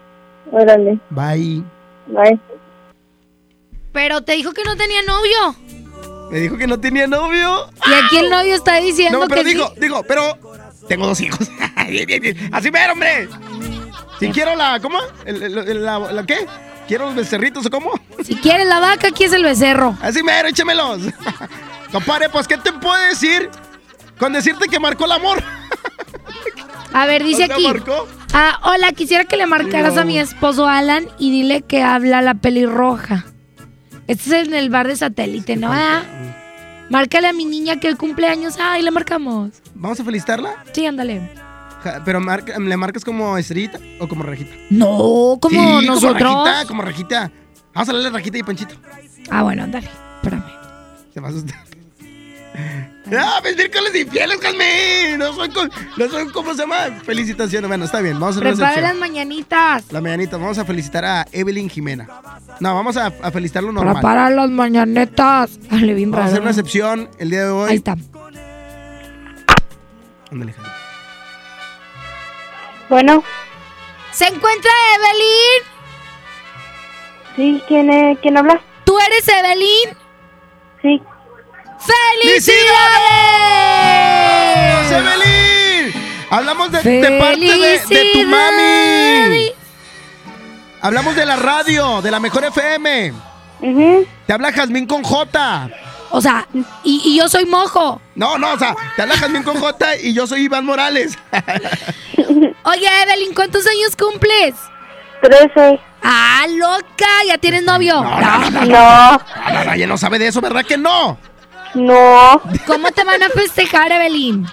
[0.50, 0.98] Órale.
[1.10, 1.62] Bye.
[2.08, 2.38] Bye.
[3.92, 6.30] Pero te dijo que no tenía novio.
[6.30, 7.66] Me dijo que no tenía novio.
[7.86, 9.80] Y aquí el novio está diciendo No, pero que digo, sí.
[9.80, 10.22] digo, pero
[10.88, 11.50] tengo dos hijos.
[11.88, 12.36] Bien, bien, bien.
[12.52, 13.28] Así ver, hombre.
[14.18, 14.98] Si quiero la, ¿cómo?
[15.24, 16.46] El- el- la, la qué?
[16.92, 17.90] ¿Quiero los becerritos o cómo?
[18.22, 19.96] Si quieres la vaca, aquí es el becerro.
[20.02, 21.00] Así mero, échemelos.
[21.90, 23.48] Compadre, pues, ¿qué te puedo decir
[24.18, 25.42] con decirte que marcó el amor?
[26.92, 27.66] A ver, dice ¿O sea, aquí.
[27.66, 28.06] marcó?
[28.34, 32.34] Ah, hola, quisiera que le marcaras a mi esposo Alan y dile que habla la
[32.34, 33.24] pelirroja.
[34.06, 35.70] Este es en el bar de satélite, ¿no?
[35.72, 36.02] Ah,
[36.90, 38.56] Márcale a mi niña que hoy cumpleaños.
[38.60, 39.62] Ay, le marcamos.
[39.74, 40.62] ¿Vamos a felicitarla?
[40.74, 41.30] Sí, ándale.
[42.04, 44.54] Pero ¿le marcas como estrellita o como rajita?
[44.70, 46.22] No, como Sí, nosotros.
[46.22, 47.32] Como rajita, como rajita.
[47.74, 48.74] Vamos a darle rajita y panchito.
[49.30, 49.88] Ah, bueno, ándale.
[50.16, 50.44] Espérame.
[51.14, 51.58] Se va a asustar.
[53.18, 55.18] ¡Ah, mis miércoles infieles, Jasmine!
[55.18, 56.76] No son, co- no son, ¿cómo se llama?
[57.04, 57.66] Felicitaciones.
[57.68, 59.84] Bueno, está bien, vamos a Prepara las mañanitas.
[59.90, 62.08] La mañanita, vamos a felicitar a Evelyn Jimena.
[62.60, 63.94] No, vamos a, a felicitarlo normal.
[63.94, 65.58] Prepara las mañanitas.
[65.70, 67.70] Dale, bien Vamos a hacer una excepción el día de hoy.
[67.70, 67.96] Ahí está.
[70.30, 70.54] Ándale.
[72.92, 73.24] Bueno,
[74.10, 75.62] ¿Se encuentra Evelyn?
[77.36, 78.60] sí, ¿quién, es- quién habla?
[78.84, 79.96] ¿Tú eres Evelyn?
[80.82, 81.00] Sí.
[82.20, 84.92] ¡Felicidades!
[84.92, 85.94] ¡Evelyn!
[86.28, 89.52] Hablamos de, de parte de, de tu mami.
[90.82, 93.14] Hablamos de la radio, de la mejor FM.
[94.26, 95.70] Te habla Jazmín con J.
[96.12, 96.46] O sea,
[96.84, 98.00] y, y yo soy mojo.
[98.14, 101.18] No, no, o sea, te habla Jazmín con J y yo soy Iván Morales.
[102.64, 104.54] Oye, Evelyn, ¿cuántos años cumples?
[105.22, 105.80] Trece.
[106.02, 107.06] ¡Ah, loca!
[107.26, 108.02] ¿Ya tienes novio?
[108.02, 108.66] No, no, no, no.
[108.66, 108.66] No.
[108.66, 111.18] No, no, no, ella no sabe de eso, ¿verdad que no?
[111.74, 112.42] No.
[112.66, 114.46] ¿Cómo te van a festejar, Evelyn?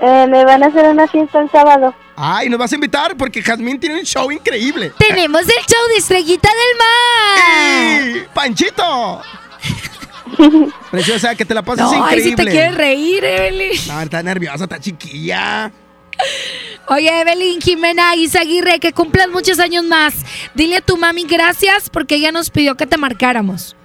[0.00, 1.94] Eh, me van a hacer una fiesta el sábado.
[2.14, 4.92] Ay, nos vas a invitar porque Jazmín tiene un show increíble.
[4.98, 8.16] Tenemos el show de Estrellita del Mar.
[8.16, 9.22] ¡Y Panchito!
[10.90, 12.44] Preciosa, que te la pases No, ay, si increíble.
[12.44, 13.80] te quieres reír, Evelyn.
[13.88, 15.70] No, está nerviosa, está chiquilla.
[16.88, 20.14] Oye, Evelyn Jimena Isaguirre, que cumplas muchos años más.
[20.54, 23.76] Dile a tu mami gracias porque ella nos pidió que te marcáramos.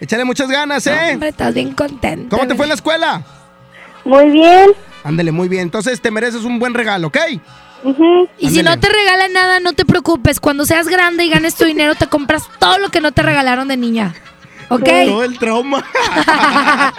[0.00, 1.12] Échale muchas ganas, ¿eh?
[1.12, 2.34] Hombre, estás bien contenta.
[2.36, 3.22] ¿Cómo te fue en la escuela?
[4.04, 4.70] Muy bien.
[5.02, 5.62] Ándale, muy bien.
[5.62, 7.18] Entonces te mereces un buen regalo, ¿ok?
[8.38, 10.40] Y si no te regalan nada, no te preocupes.
[10.40, 13.68] Cuando seas grande y ganes tu dinero, te compras todo lo que no te regalaron
[13.68, 14.14] de niña.
[14.68, 14.84] ¿Ok?
[15.06, 15.84] Todo el trauma.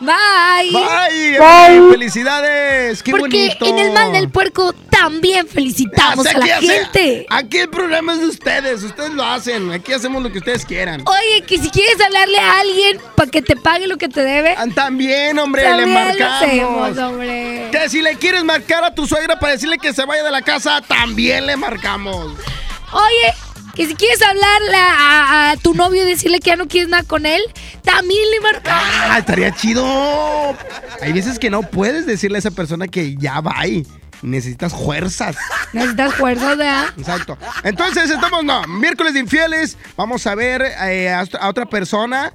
[0.00, 0.70] Bye.
[0.70, 1.38] Bye.
[1.38, 1.90] Bye.
[1.90, 3.02] Felicidades.
[3.02, 3.66] Qué Porque bonito.
[3.66, 7.26] en el mal del puerco también felicitamos a la hace- gente.
[7.30, 8.82] Aquí el programa es de ustedes.
[8.82, 9.70] Ustedes lo hacen.
[9.72, 11.02] Aquí hacemos lo que ustedes quieran.
[11.06, 14.56] Oye, que si quieres hablarle a alguien para que te pague lo que te debe.
[14.74, 16.42] También, hombre, también le lo marcamos.
[16.42, 17.68] hacemos, hombre.
[17.72, 20.42] Que si le quieres marcar a tu suegra para decirle que se vaya de la
[20.42, 22.32] casa, también le marcamos.
[22.92, 23.34] Oye,
[23.78, 27.04] que si quieres hablarle a, a tu novio y decirle que ya no quieres nada
[27.04, 27.40] con él,
[27.84, 28.84] también le marcamos.
[29.08, 29.86] Ah, estaría chido.
[31.00, 33.86] Hay veces que no puedes decirle a esa persona que ya va y
[34.20, 35.36] necesitas fuerzas.
[35.72, 36.86] Necesitas fuerzas, ¿verdad?
[36.98, 37.38] Exacto.
[37.62, 39.76] Entonces, estamos, no, miércoles de infieles.
[39.96, 42.32] Vamos a ver eh, a, a otra persona.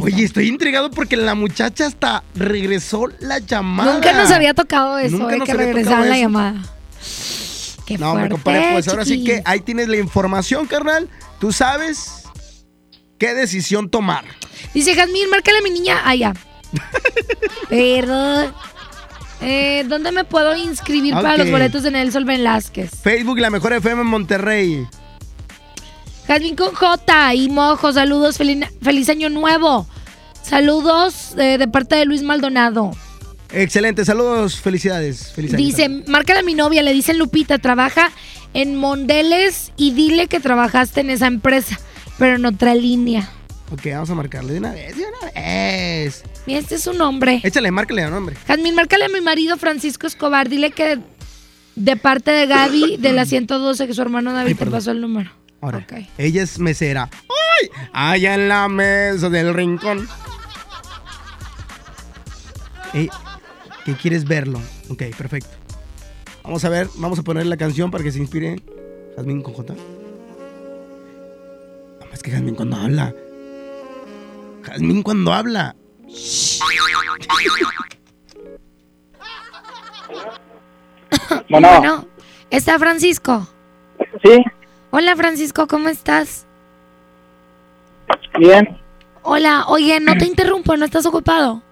[0.00, 3.94] Oye, estoy intrigado porque la muchacha hasta regresó la llamada.
[3.94, 6.75] Nunca nos había tocado eso, Nunca eh, nos que tocado la llamada.
[7.86, 11.08] Qué No, me fuerte, compadre, pues ahora sí que ahí tienes la información, carnal.
[11.38, 12.24] Tú sabes
[13.18, 14.24] qué decisión tomar.
[14.74, 16.02] Dice Jazmín, márcale a mi niña.
[16.04, 16.34] Ah, ya.
[17.68, 18.52] Perdón.
[19.40, 22.90] Eh, ¿Dónde me puedo inscribir para los boletos de Nelson Velázquez?
[22.90, 24.86] Facebook, la mejor FM en Monterrey.
[26.26, 29.86] Jazmín con J y Mojo, saludos, feliz, feliz año nuevo.
[30.42, 32.90] Saludos eh, de parte de Luis Maldonado.
[33.52, 35.32] Excelente, saludos, felicidades.
[35.36, 35.56] Año.
[35.56, 38.10] Dice, márcale a mi novia, le dicen Lupita, trabaja
[38.54, 41.78] en Mondeles y dile que trabajaste en esa empresa,
[42.18, 43.30] pero en otra línea.
[43.72, 46.22] Ok, vamos a marcarle de una vez, de una vez.
[46.46, 47.40] Mira, este es su nombre.
[47.42, 48.36] Échale, márcale a nombre.
[48.46, 50.98] Jazmín, márcale a mi marido Francisco Escobar, dile que
[51.74, 55.30] de parte de Gaby de la 112 que su hermano David te pasó el número.
[55.60, 55.86] Ahora,
[56.16, 57.10] ella es mesera.
[57.12, 57.70] ¡Ay!
[57.92, 60.08] Allá en la mesa del rincón.
[62.92, 63.10] Ey,
[63.86, 64.60] ¿Qué quieres verlo?
[64.90, 65.56] Ok, perfecto.
[66.42, 68.60] Vamos a ver, vamos a poner la canción para que se inspire
[69.14, 69.74] Jazmín con J.
[72.00, 73.14] No, es que Jazmín cuando habla.
[74.64, 75.76] Jazmín cuando habla.
[81.48, 82.08] Bueno.
[82.50, 83.46] ¿está Francisco?
[84.24, 84.42] Sí,
[84.90, 86.44] Hola Francisco, ¿cómo estás?
[88.36, 88.80] bien.
[89.22, 91.62] Hola, oye, no te interrumpo, ¿no estás ocupado?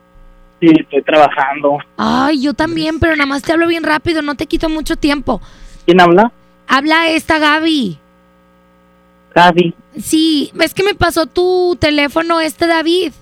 [0.68, 1.78] Sí, estoy trabajando.
[1.96, 5.40] Ay, yo también, pero nada más te hablo bien rápido, no te quito mucho tiempo.
[5.84, 6.32] ¿Quién habla?
[6.66, 7.98] Habla esta Gaby.
[9.34, 9.74] Gaby.
[10.00, 13.12] Sí, es que me pasó tu teléfono este David.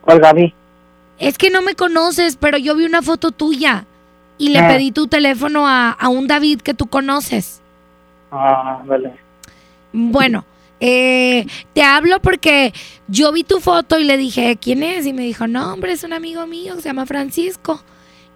[0.00, 0.54] ¿Cuál Gaby?
[1.18, 3.84] Es que no me conoces, pero yo vi una foto tuya
[4.38, 4.68] y le Ah.
[4.68, 7.60] pedí tu teléfono a, a un David que tú conoces.
[8.30, 9.12] Ah, vale.
[9.92, 10.44] Bueno,
[10.84, 12.72] eh, te hablo porque
[13.06, 15.06] yo vi tu foto y le dije, ¿quién es?
[15.06, 17.80] Y me dijo, no, hombre, es un amigo mío que se llama Francisco.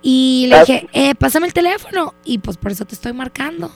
[0.00, 2.14] Y le dije, eh, pásame el teléfono.
[2.24, 3.72] Y pues por eso te estoy marcando.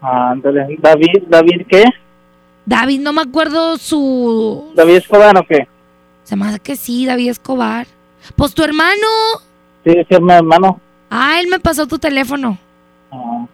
[0.00, 0.76] Ah, ándale.
[0.78, 1.82] David, ¿David qué?
[2.64, 4.70] David, no me acuerdo su...
[4.76, 5.66] ¿David Escobar o qué?
[6.22, 7.88] Se me hace que sí, David Escobar.
[8.36, 9.06] Pues tu hermano.
[9.84, 10.80] Sí, es mi hermano.
[11.10, 12.56] Ah, él me pasó tu teléfono.
[13.10, 13.46] Ah,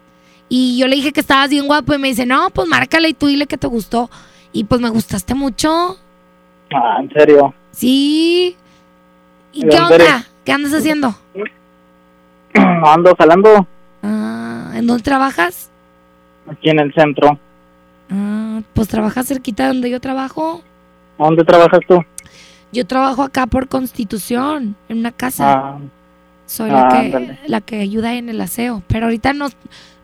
[0.47, 3.13] Y yo le dije que estabas bien guapo y me dice, no, pues márcale y
[3.15, 4.11] tú dile que te gustó.
[4.53, 5.97] Y pues me gustaste mucho.
[6.73, 7.53] ah, en serio.
[7.71, 8.55] Sí.
[9.51, 10.25] ¿Y ¿De qué onda?
[10.45, 11.15] ¿Qué andas haciendo?
[12.53, 13.67] Ando jalando
[14.03, 15.69] Ah, ¿En dónde trabajas?
[16.51, 17.39] aquí en el centro.
[18.11, 20.61] Ah, pues trabajas cerquita de donde yo trabajo.
[21.17, 22.03] ¿Dónde trabajas tú?
[22.73, 25.53] Yo trabajo acá por Constitución, en una casa.
[25.53, 25.77] Ah,
[26.45, 27.39] Soy la, ah, que, ándale.
[27.47, 28.83] la que ayuda en el aseo.
[28.87, 29.47] Pero ahorita no,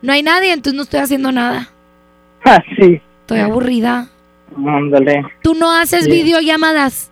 [0.02, 1.70] no hay nadie, entonces no estoy haciendo nada.
[2.46, 3.02] ah, sí.
[3.22, 4.08] Estoy aburrida.
[4.56, 5.24] Ándale.
[5.42, 6.12] ¿Tú no haces Sí.
[6.12, 7.10] videollamadas?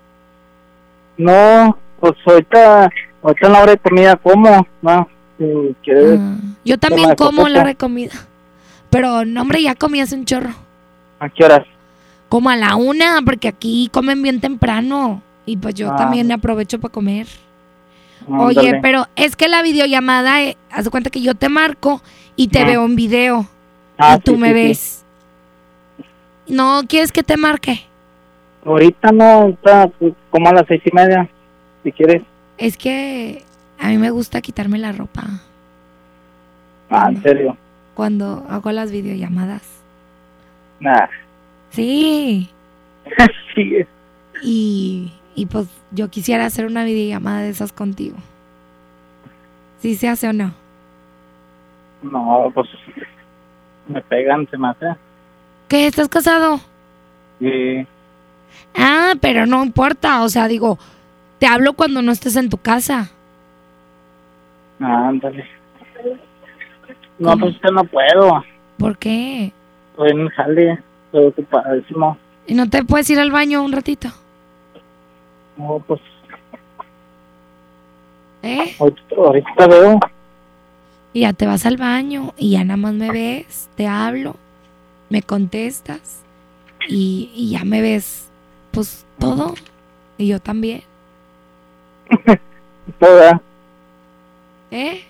[1.18, 2.90] No, pues ahorita,
[3.24, 5.08] ahorita en la hora de comida como, ¿no?
[5.38, 6.20] Si quieres.
[6.66, 8.14] Yo también como la hora de comida.
[8.90, 10.52] Pero, no, hombre, ya comí hace un chorro.
[11.20, 11.66] ¿A qué horas?
[12.30, 15.22] Como a la una, porque aquí comen bien temprano.
[15.46, 15.96] Y pues yo Ah.
[15.96, 17.28] también aprovecho para comer.
[18.28, 22.02] Oye, pero es que la videollamada, eh, haz de cuenta que yo te marco
[22.36, 22.66] y te Ah.
[22.66, 23.46] veo en video.
[23.98, 24.54] Ah, y tú sí, me sí.
[24.54, 24.97] ves.
[26.48, 27.82] ¿No quieres que te marque?
[28.66, 31.30] Ahorita no, está pues, como a las seis y media,
[31.84, 32.24] si quieres.
[32.58, 33.44] Es que
[33.80, 35.24] a mí me gusta quitarme la ropa
[36.90, 37.58] Ah, en serio.
[37.94, 39.64] cuando hago las videollamadas.
[40.80, 41.08] Nah.
[41.72, 42.50] Sí.
[43.56, 43.86] sí.
[44.44, 48.18] Y, y pues yo quisiera hacer una videollamada de esas contigo.
[49.80, 50.54] ¿Sí se hace o no?
[52.04, 52.68] No, pues
[53.88, 54.86] me pegan, se me hace.
[55.68, 55.88] ¿Qué?
[55.88, 56.60] ¿Estás casado?
[57.40, 57.86] Sí.
[58.76, 60.24] Ah, pero no importa.
[60.24, 60.78] O sea, digo,
[61.40, 63.12] te hablo cuando no estés en tu casa.
[64.80, 65.46] Ah, ándale.
[67.20, 68.44] No, pues que no puedo.
[68.78, 69.52] ¿Por qué?
[69.92, 72.18] Estoy en jale, estoy ocupadísimo.
[72.46, 74.10] ¿Y no te puedes ir al baño un ratito?
[75.58, 76.00] No, pues
[78.44, 78.76] ¿Eh?
[78.80, 80.00] ahorita, ahorita veo.
[81.14, 84.36] Y ya te vas al baño y ya nada más me ves, te hablo,
[85.10, 86.20] me contestas
[86.88, 88.28] y, y ya me ves,
[88.72, 89.54] pues todo.
[90.18, 90.84] Y yo también.
[93.00, 93.42] Toda,
[94.72, 95.04] ¿Eh?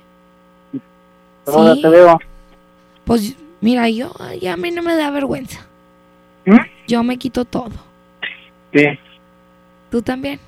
[1.46, 1.82] toda Sí.
[1.82, 2.20] te veo.
[3.06, 5.66] Pues mira, yo ya a mí no me da vergüenza.
[6.88, 7.72] Yo me quito todo.
[8.74, 8.86] Sí.
[9.92, 10.40] ¿Tú también?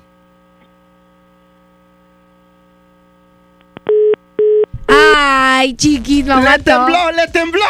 [4.88, 7.64] Ay, chiquis, lo ¡Le tembló, le tembló!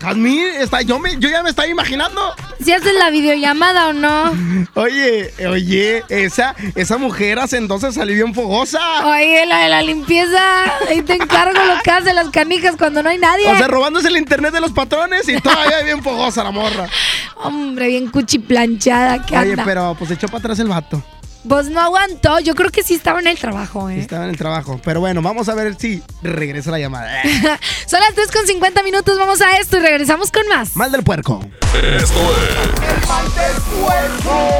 [0.00, 2.34] Jazmín, está, yo, me, yo ya me estaba imaginando.
[2.64, 4.32] ¿Si haces la videollamada o no?
[4.74, 8.80] Oye, oye, esa, esa mujer hace entonces salió bien fogosa.
[9.06, 10.40] Oye, la de la limpieza.
[10.88, 13.46] Ahí te encargo lo que hace las canijas cuando no hay nadie.
[13.48, 16.88] O sea, robándose el internet de los patrones y todavía bien fogosa la morra.
[17.36, 19.64] Hombre, bien cuchiplanchada que Oye, anda.
[19.64, 21.02] pero pues echó para atrás el vato.
[21.48, 22.38] Pues no aguantó.
[22.40, 23.98] Yo creo que sí estaba en el trabajo, ¿eh?
[24.00, 24.80] Estaba en el trabajo.
[24.84, 27.22] Pero bueno, vamos a ver si regresa la llamada.
[27.86, 29.18] Son las 3 con 50 minutos.
[29.18, 30.76] Vamos a esto y regresamos con más.
[30.76, 31.40] Mal del puerco.
[31.74, 33.00] Esto es.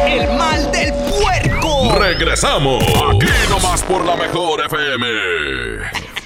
[0.07, 1.99] El mal del puerco.
[1.99, 2.83] Regresamos.
[2.83, 6.20] Aquí nomás por la mejor FM.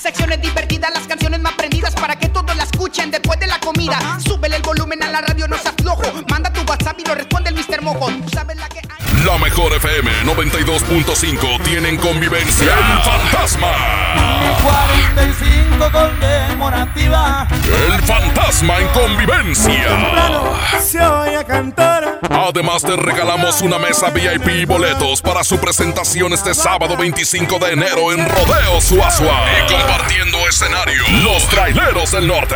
[0.00, 4.18] Secciones divertidas, las canciones más prendidas para que todos la escuchen después de la comida.
[4.18, 6.02] Súbele el volumen a la radio, no seas flojo.
[6.30, 7.82] Manda tu WhatsApp y lo responde el Mr.
[7.82, 8.06] Mojo.
[8.06, 9.24] Tú sabes la que hay.
[9.26, 14.30] La mejor FM 92.5 tienen convivencia en Fantasma.
[14.62, 17.48] 45 conmemorativa.
[17.86, 20.80] El fantasma en convivencia.
[20.80, 22.20] Se oye cantar.
[22.30, 27.72] Además te regalamos una mesa VIP y boletos para su presentación este sábado 25 de
[27.72, 29.44] enero en Rodeo Suazua.
[29.68, 32.54] Y compartiendo escenario, los traileros del norte.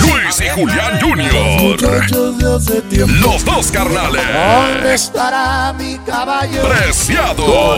[0.00, 2.10] Luis y Julián Jr.
[2.10, 4.22] Los dos carnales.
[4.26, 6.68] ¿Dónde estará mi caballo?
[6.68, 7.76] Preciado.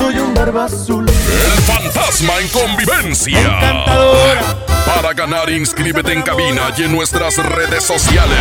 [0.00, 1.06] Soy un barba azul.
[1.06, 3.38] El fantasma en convivencia.
[3.38, 8.38] Encantadora, Para ganar, inscríbete en cabina y en nuestras redes sociales.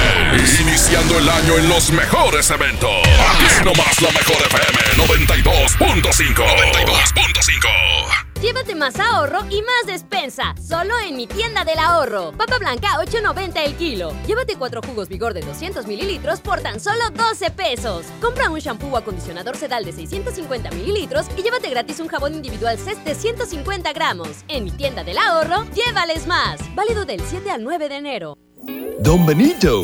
[0.61, 2.89] Iniciando el año en los mejores eventos.
[3.03, 6.33] Aquí nomás la mejor FM 92.5.
[6.33, 8.18] 92.5.
[8.41, 10.55] Llévate más ahorro y más despensa.
[10.65, 12.31] Solo en mi tienda del ahorro.
[12.37, 14.13] Papa blanca 8.90 el kilo.
[14.25, 18.05] Llévate cuatro jugos vigor de 200 mililitros por tan solo 12 pesos.
[18.21, 22.77] Compra un shampoo o acondicionador sedal de 650 mililitros y llévate gratis un jabón individual
[22.77, 24.29] CES de 150 gramos.
[24.47, 26.61] En mi tienda del ahorro, llévales más.
[26.75, 28.37] Válido del 7 al 9 de enero.
[28.99, 29.83] Don Benito,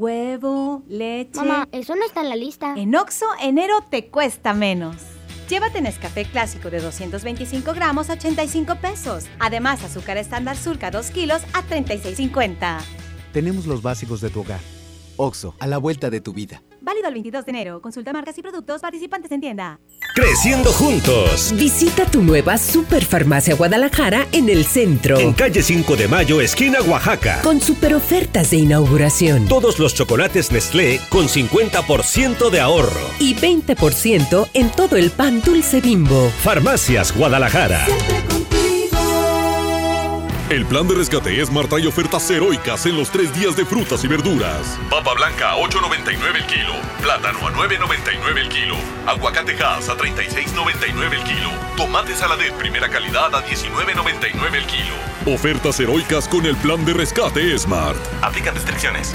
[0.00, 1.36] Huevo, leche.
[1.36, 2.72] Mamá, eso no está en la lista.
[2.74, 4.96] En Oxo, enero te cuesta menos.
[5.50, 9.26] Llévate Nescafé clásico de 225 gramos a 85 pesos.
[9.40, 12.78] Además, azúcar estándar surca 2 kilos a 36,50.
[13.34, 14.60] Tenemos los básicos de tu hogar.
[15.18, 16.62] Oxo, a la vuelta de tu vida.
[16.80, 17.80] Válido el 22 de enero.
[17.80, 19.80] Consulta marcas y productos participantes en tienda.
[20.14, 21.52] Creciendo juntos.
[21.56, 25.18] Visita tu nueva Superfarmacia Guadalajara en el centro.
[25.18, 27.40] En calle 5 de Mayo, esquina Oaxaca.
[27.42, 29.46] Con super ofertas de inauguración.
[29.46, 33.00] Todos los chocolates Nestlé con 50% de ahorro.
[33.18, 36.30] Y 20% en todo el pan dulce bimbo.
[36.42, 37.86] Farmacias Guadalajara.
[40.50, 44.08] El plan de rescate Smart trae ofertas heroicas en los tres días de frutas y
[44.08, 44.80] verduras.
[44.90, 46.72] Papa blanca a 8.99 el kilo.
[47.00, 48.74] Plátano a 9.99 el kilo.
[49.06, 51.50] Aguacate a 36.99 el kilo.
[51.76, 54.94] Tomate saladet primera calidad a 19.99 el kilo.
[55.32, 57.98] Ofertas heroicas con el plan de rescate Smart.
[58.20, 59.14] Aplican restricciones.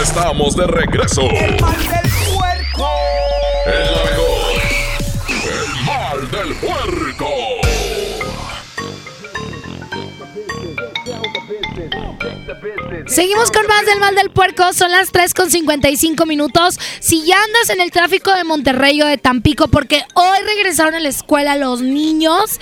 [0.00, 1.20] Ya estamos de regreso.
[1.28, 2.88] El mal del puerco.
[3.66, 4.50] El la mejor.
[5.28, 7.28] El mal del puerco.
[13.08, 16.80] Seguimos con más del mal del puerco, son las 3 con 55 minutos.
[17.00, 21.00] Si ya andas en el tráfico de Monterrey o de Tampico, porque hoy regresaron a
[21.00, 22.58] la escuela los niños,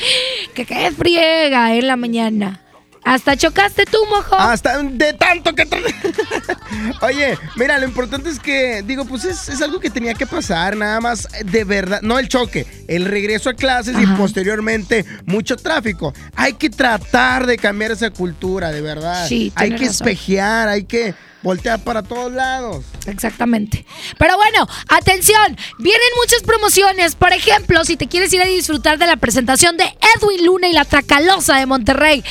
[0.55, 2.63] que qué friega en la mañana.
[3.09, 4.37] Hasta chocaste tú, mojo.
[4.37, 5.67] Hasta de tanto que...
[7.01, 10.77] Oye, mira, lo importante es que, digo, pues es, es algo que tenía que pasar,
[10.77, 16.13] nada más, de verdad, no el choque, el regreso a clases y posteriormente mucho tráfico.
[16.37, 19.27] Hay que tratar de cambiar esa cultura, de verdad.
[19.27, 19.91] Sí, hay que razón.
[19.91, 22.85] espejear, hay que voltea para todos lados.
[23.07, 23.85] Exactamente.
[24.19, 27.15] Pero bueno, atención, vienen muchas promociones.
[27.15, 29.85] Por ejemplo, si te quieres ir a disfrutar de la presentación de
[30.17, 32.23] Edwin Luna y la Tracalosa de Monterrey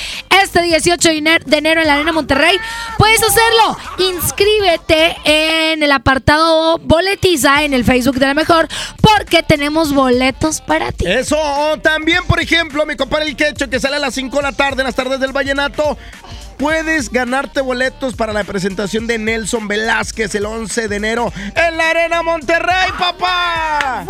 [0.43, 2.57] este 18 de ene- de enero en la Arena Monterrey,
[2.97, 3.77] puedes hacerlo.
[3.97, 8.67] Inscríbete en el apartado Boletiza en el Facebook de la Mejor
[9.01, 11.05] porque tenemos boletos para ti.
[11.07, 14.43] Eso, o también, por ejemplo, mi compadre el Quecho, que sale a las 5 de
[14.43, 15.97] la tarde en las tardes del Vallenato.
[16.57, 21.89] Puedes ganarte boletos para la presentación de Nelson Velázquez el 11 de enero en la
[21.91, 24.05] Arena Monterrey, papá.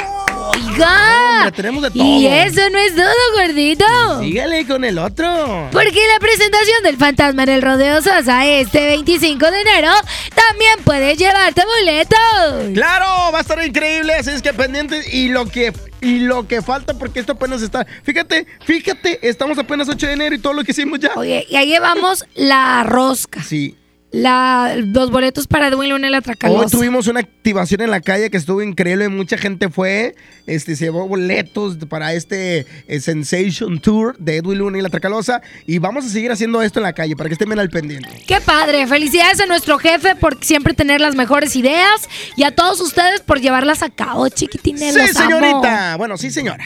[0.53, 1.39] Oiga.
[1.39, 2.03] Hombre, tenemos de todo.
[2.03, 3.85] Y eso no es todo, gordito.
[4.21, 5.67] Sígale con el otro.
[5.73, 9.91] Porque la presentación del fantasma en el Rodeo Sosa este 25 de enero
[10.33, 12.73] también puedes llevarte boletos.
[12.73, 15.73] Claro, va a estar increíble, así es que pendientes y lo que
[16.07, 17.85] y lo que falta porque esto apenas está.
[18.03, 21.11] Fíjate, fíjate, estamos apenas 8 de enero y todo lo que hicimos ya.
[21.15, 23.43] Oye, y ahí llevamos la rosca.
[23.43, 23.75] Sí.
[24.11, 26.77] La, los boletos para Edwin Luna y la Hoy Tracalosa.
[26.77, 31.07] tuvimos una activación en la calle que estuvo increíble, mucha gente fue, este, se llevó
[31.07, 36.09] boletos para este eh, Sensation Tour de Edwin Luna y la Tracalosa y vamos a
[36.09, 38.09] seguir haciendo esto en la calle para que estén bien al pendiente.
[38.25, 38.87] Qué padre.
[38.87, 43.41] Felicidades a nuestro jefe por siempre tener las mejores ideas y a todos ustedes por
[43.41, 44.93] llevarlas a cabo, chiquitines.
[44.93, 45.39] Sí, los amo.
[45.39, 45.97] señorita.
[45.97, 46.63] Bueno, sí, señora.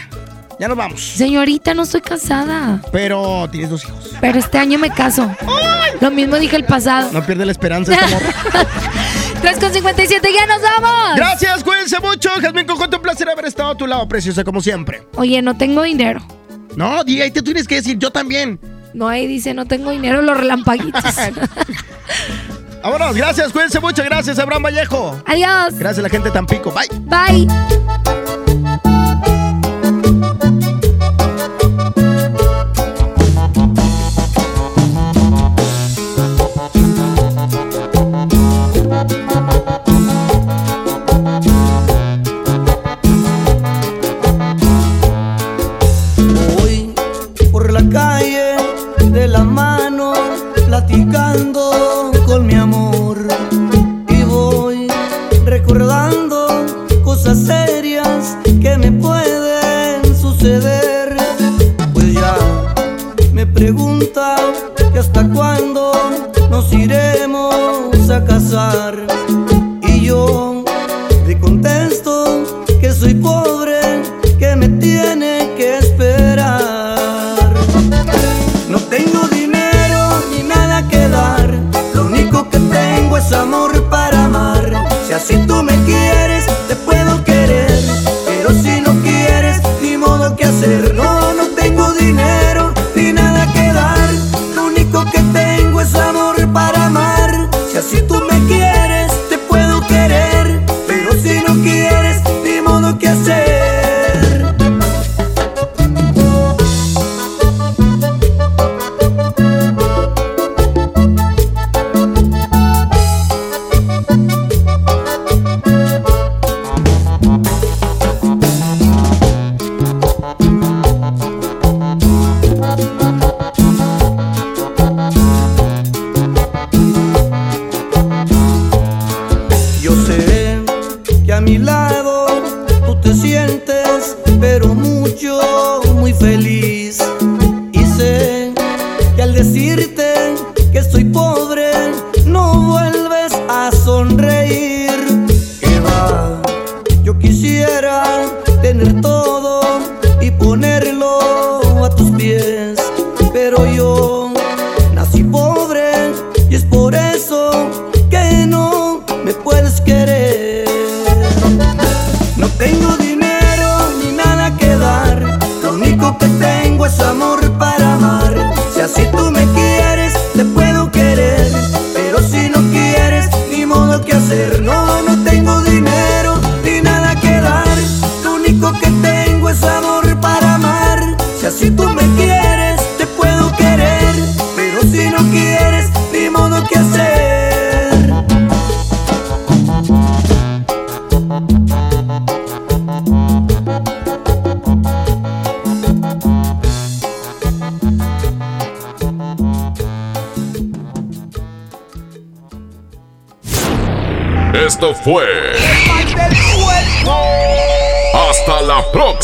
[0.59, 1.01] Ya nos vamos.
[1.01, 2.81] Señorita, no estoy casada.
[2.91, 4.11] Pero tienes dos hijos.
[4.19, 5.29] Pero este año me caso.
[5.99, 7.09] Lo mismo dije el pasado.
[7.11, 8.27] No pierde la esperanza esta morra.
[9.41, 11.15] 3 con 57, ya nos vamos.
[11.15, 12.29] Gracias, cuídense mucho.
[12.39, 15.01] Jazmín Conjunto, un placer haber estado a tu lado, preciosa, como siempre.
[15.15, 16.21] Oye, no tengo dinero.
[16.75, 18.59] No, di, ahí te tienes que decir, yo también.
[18.93, 21.03] No, ahí dice, no tengo dinero, los relampaguitos.
[22.83, 24.03] Vámonos, gracias, cuídense mucho.
[24.03, 25.21] Gracias, Abraham Vallejo.
[25.25, 25.75] Adiós.
[25.77, 26.71] Gracias a la gente de Tampico.
[26.71, 27.47] Bye.
[27.47, 28.40] Bye.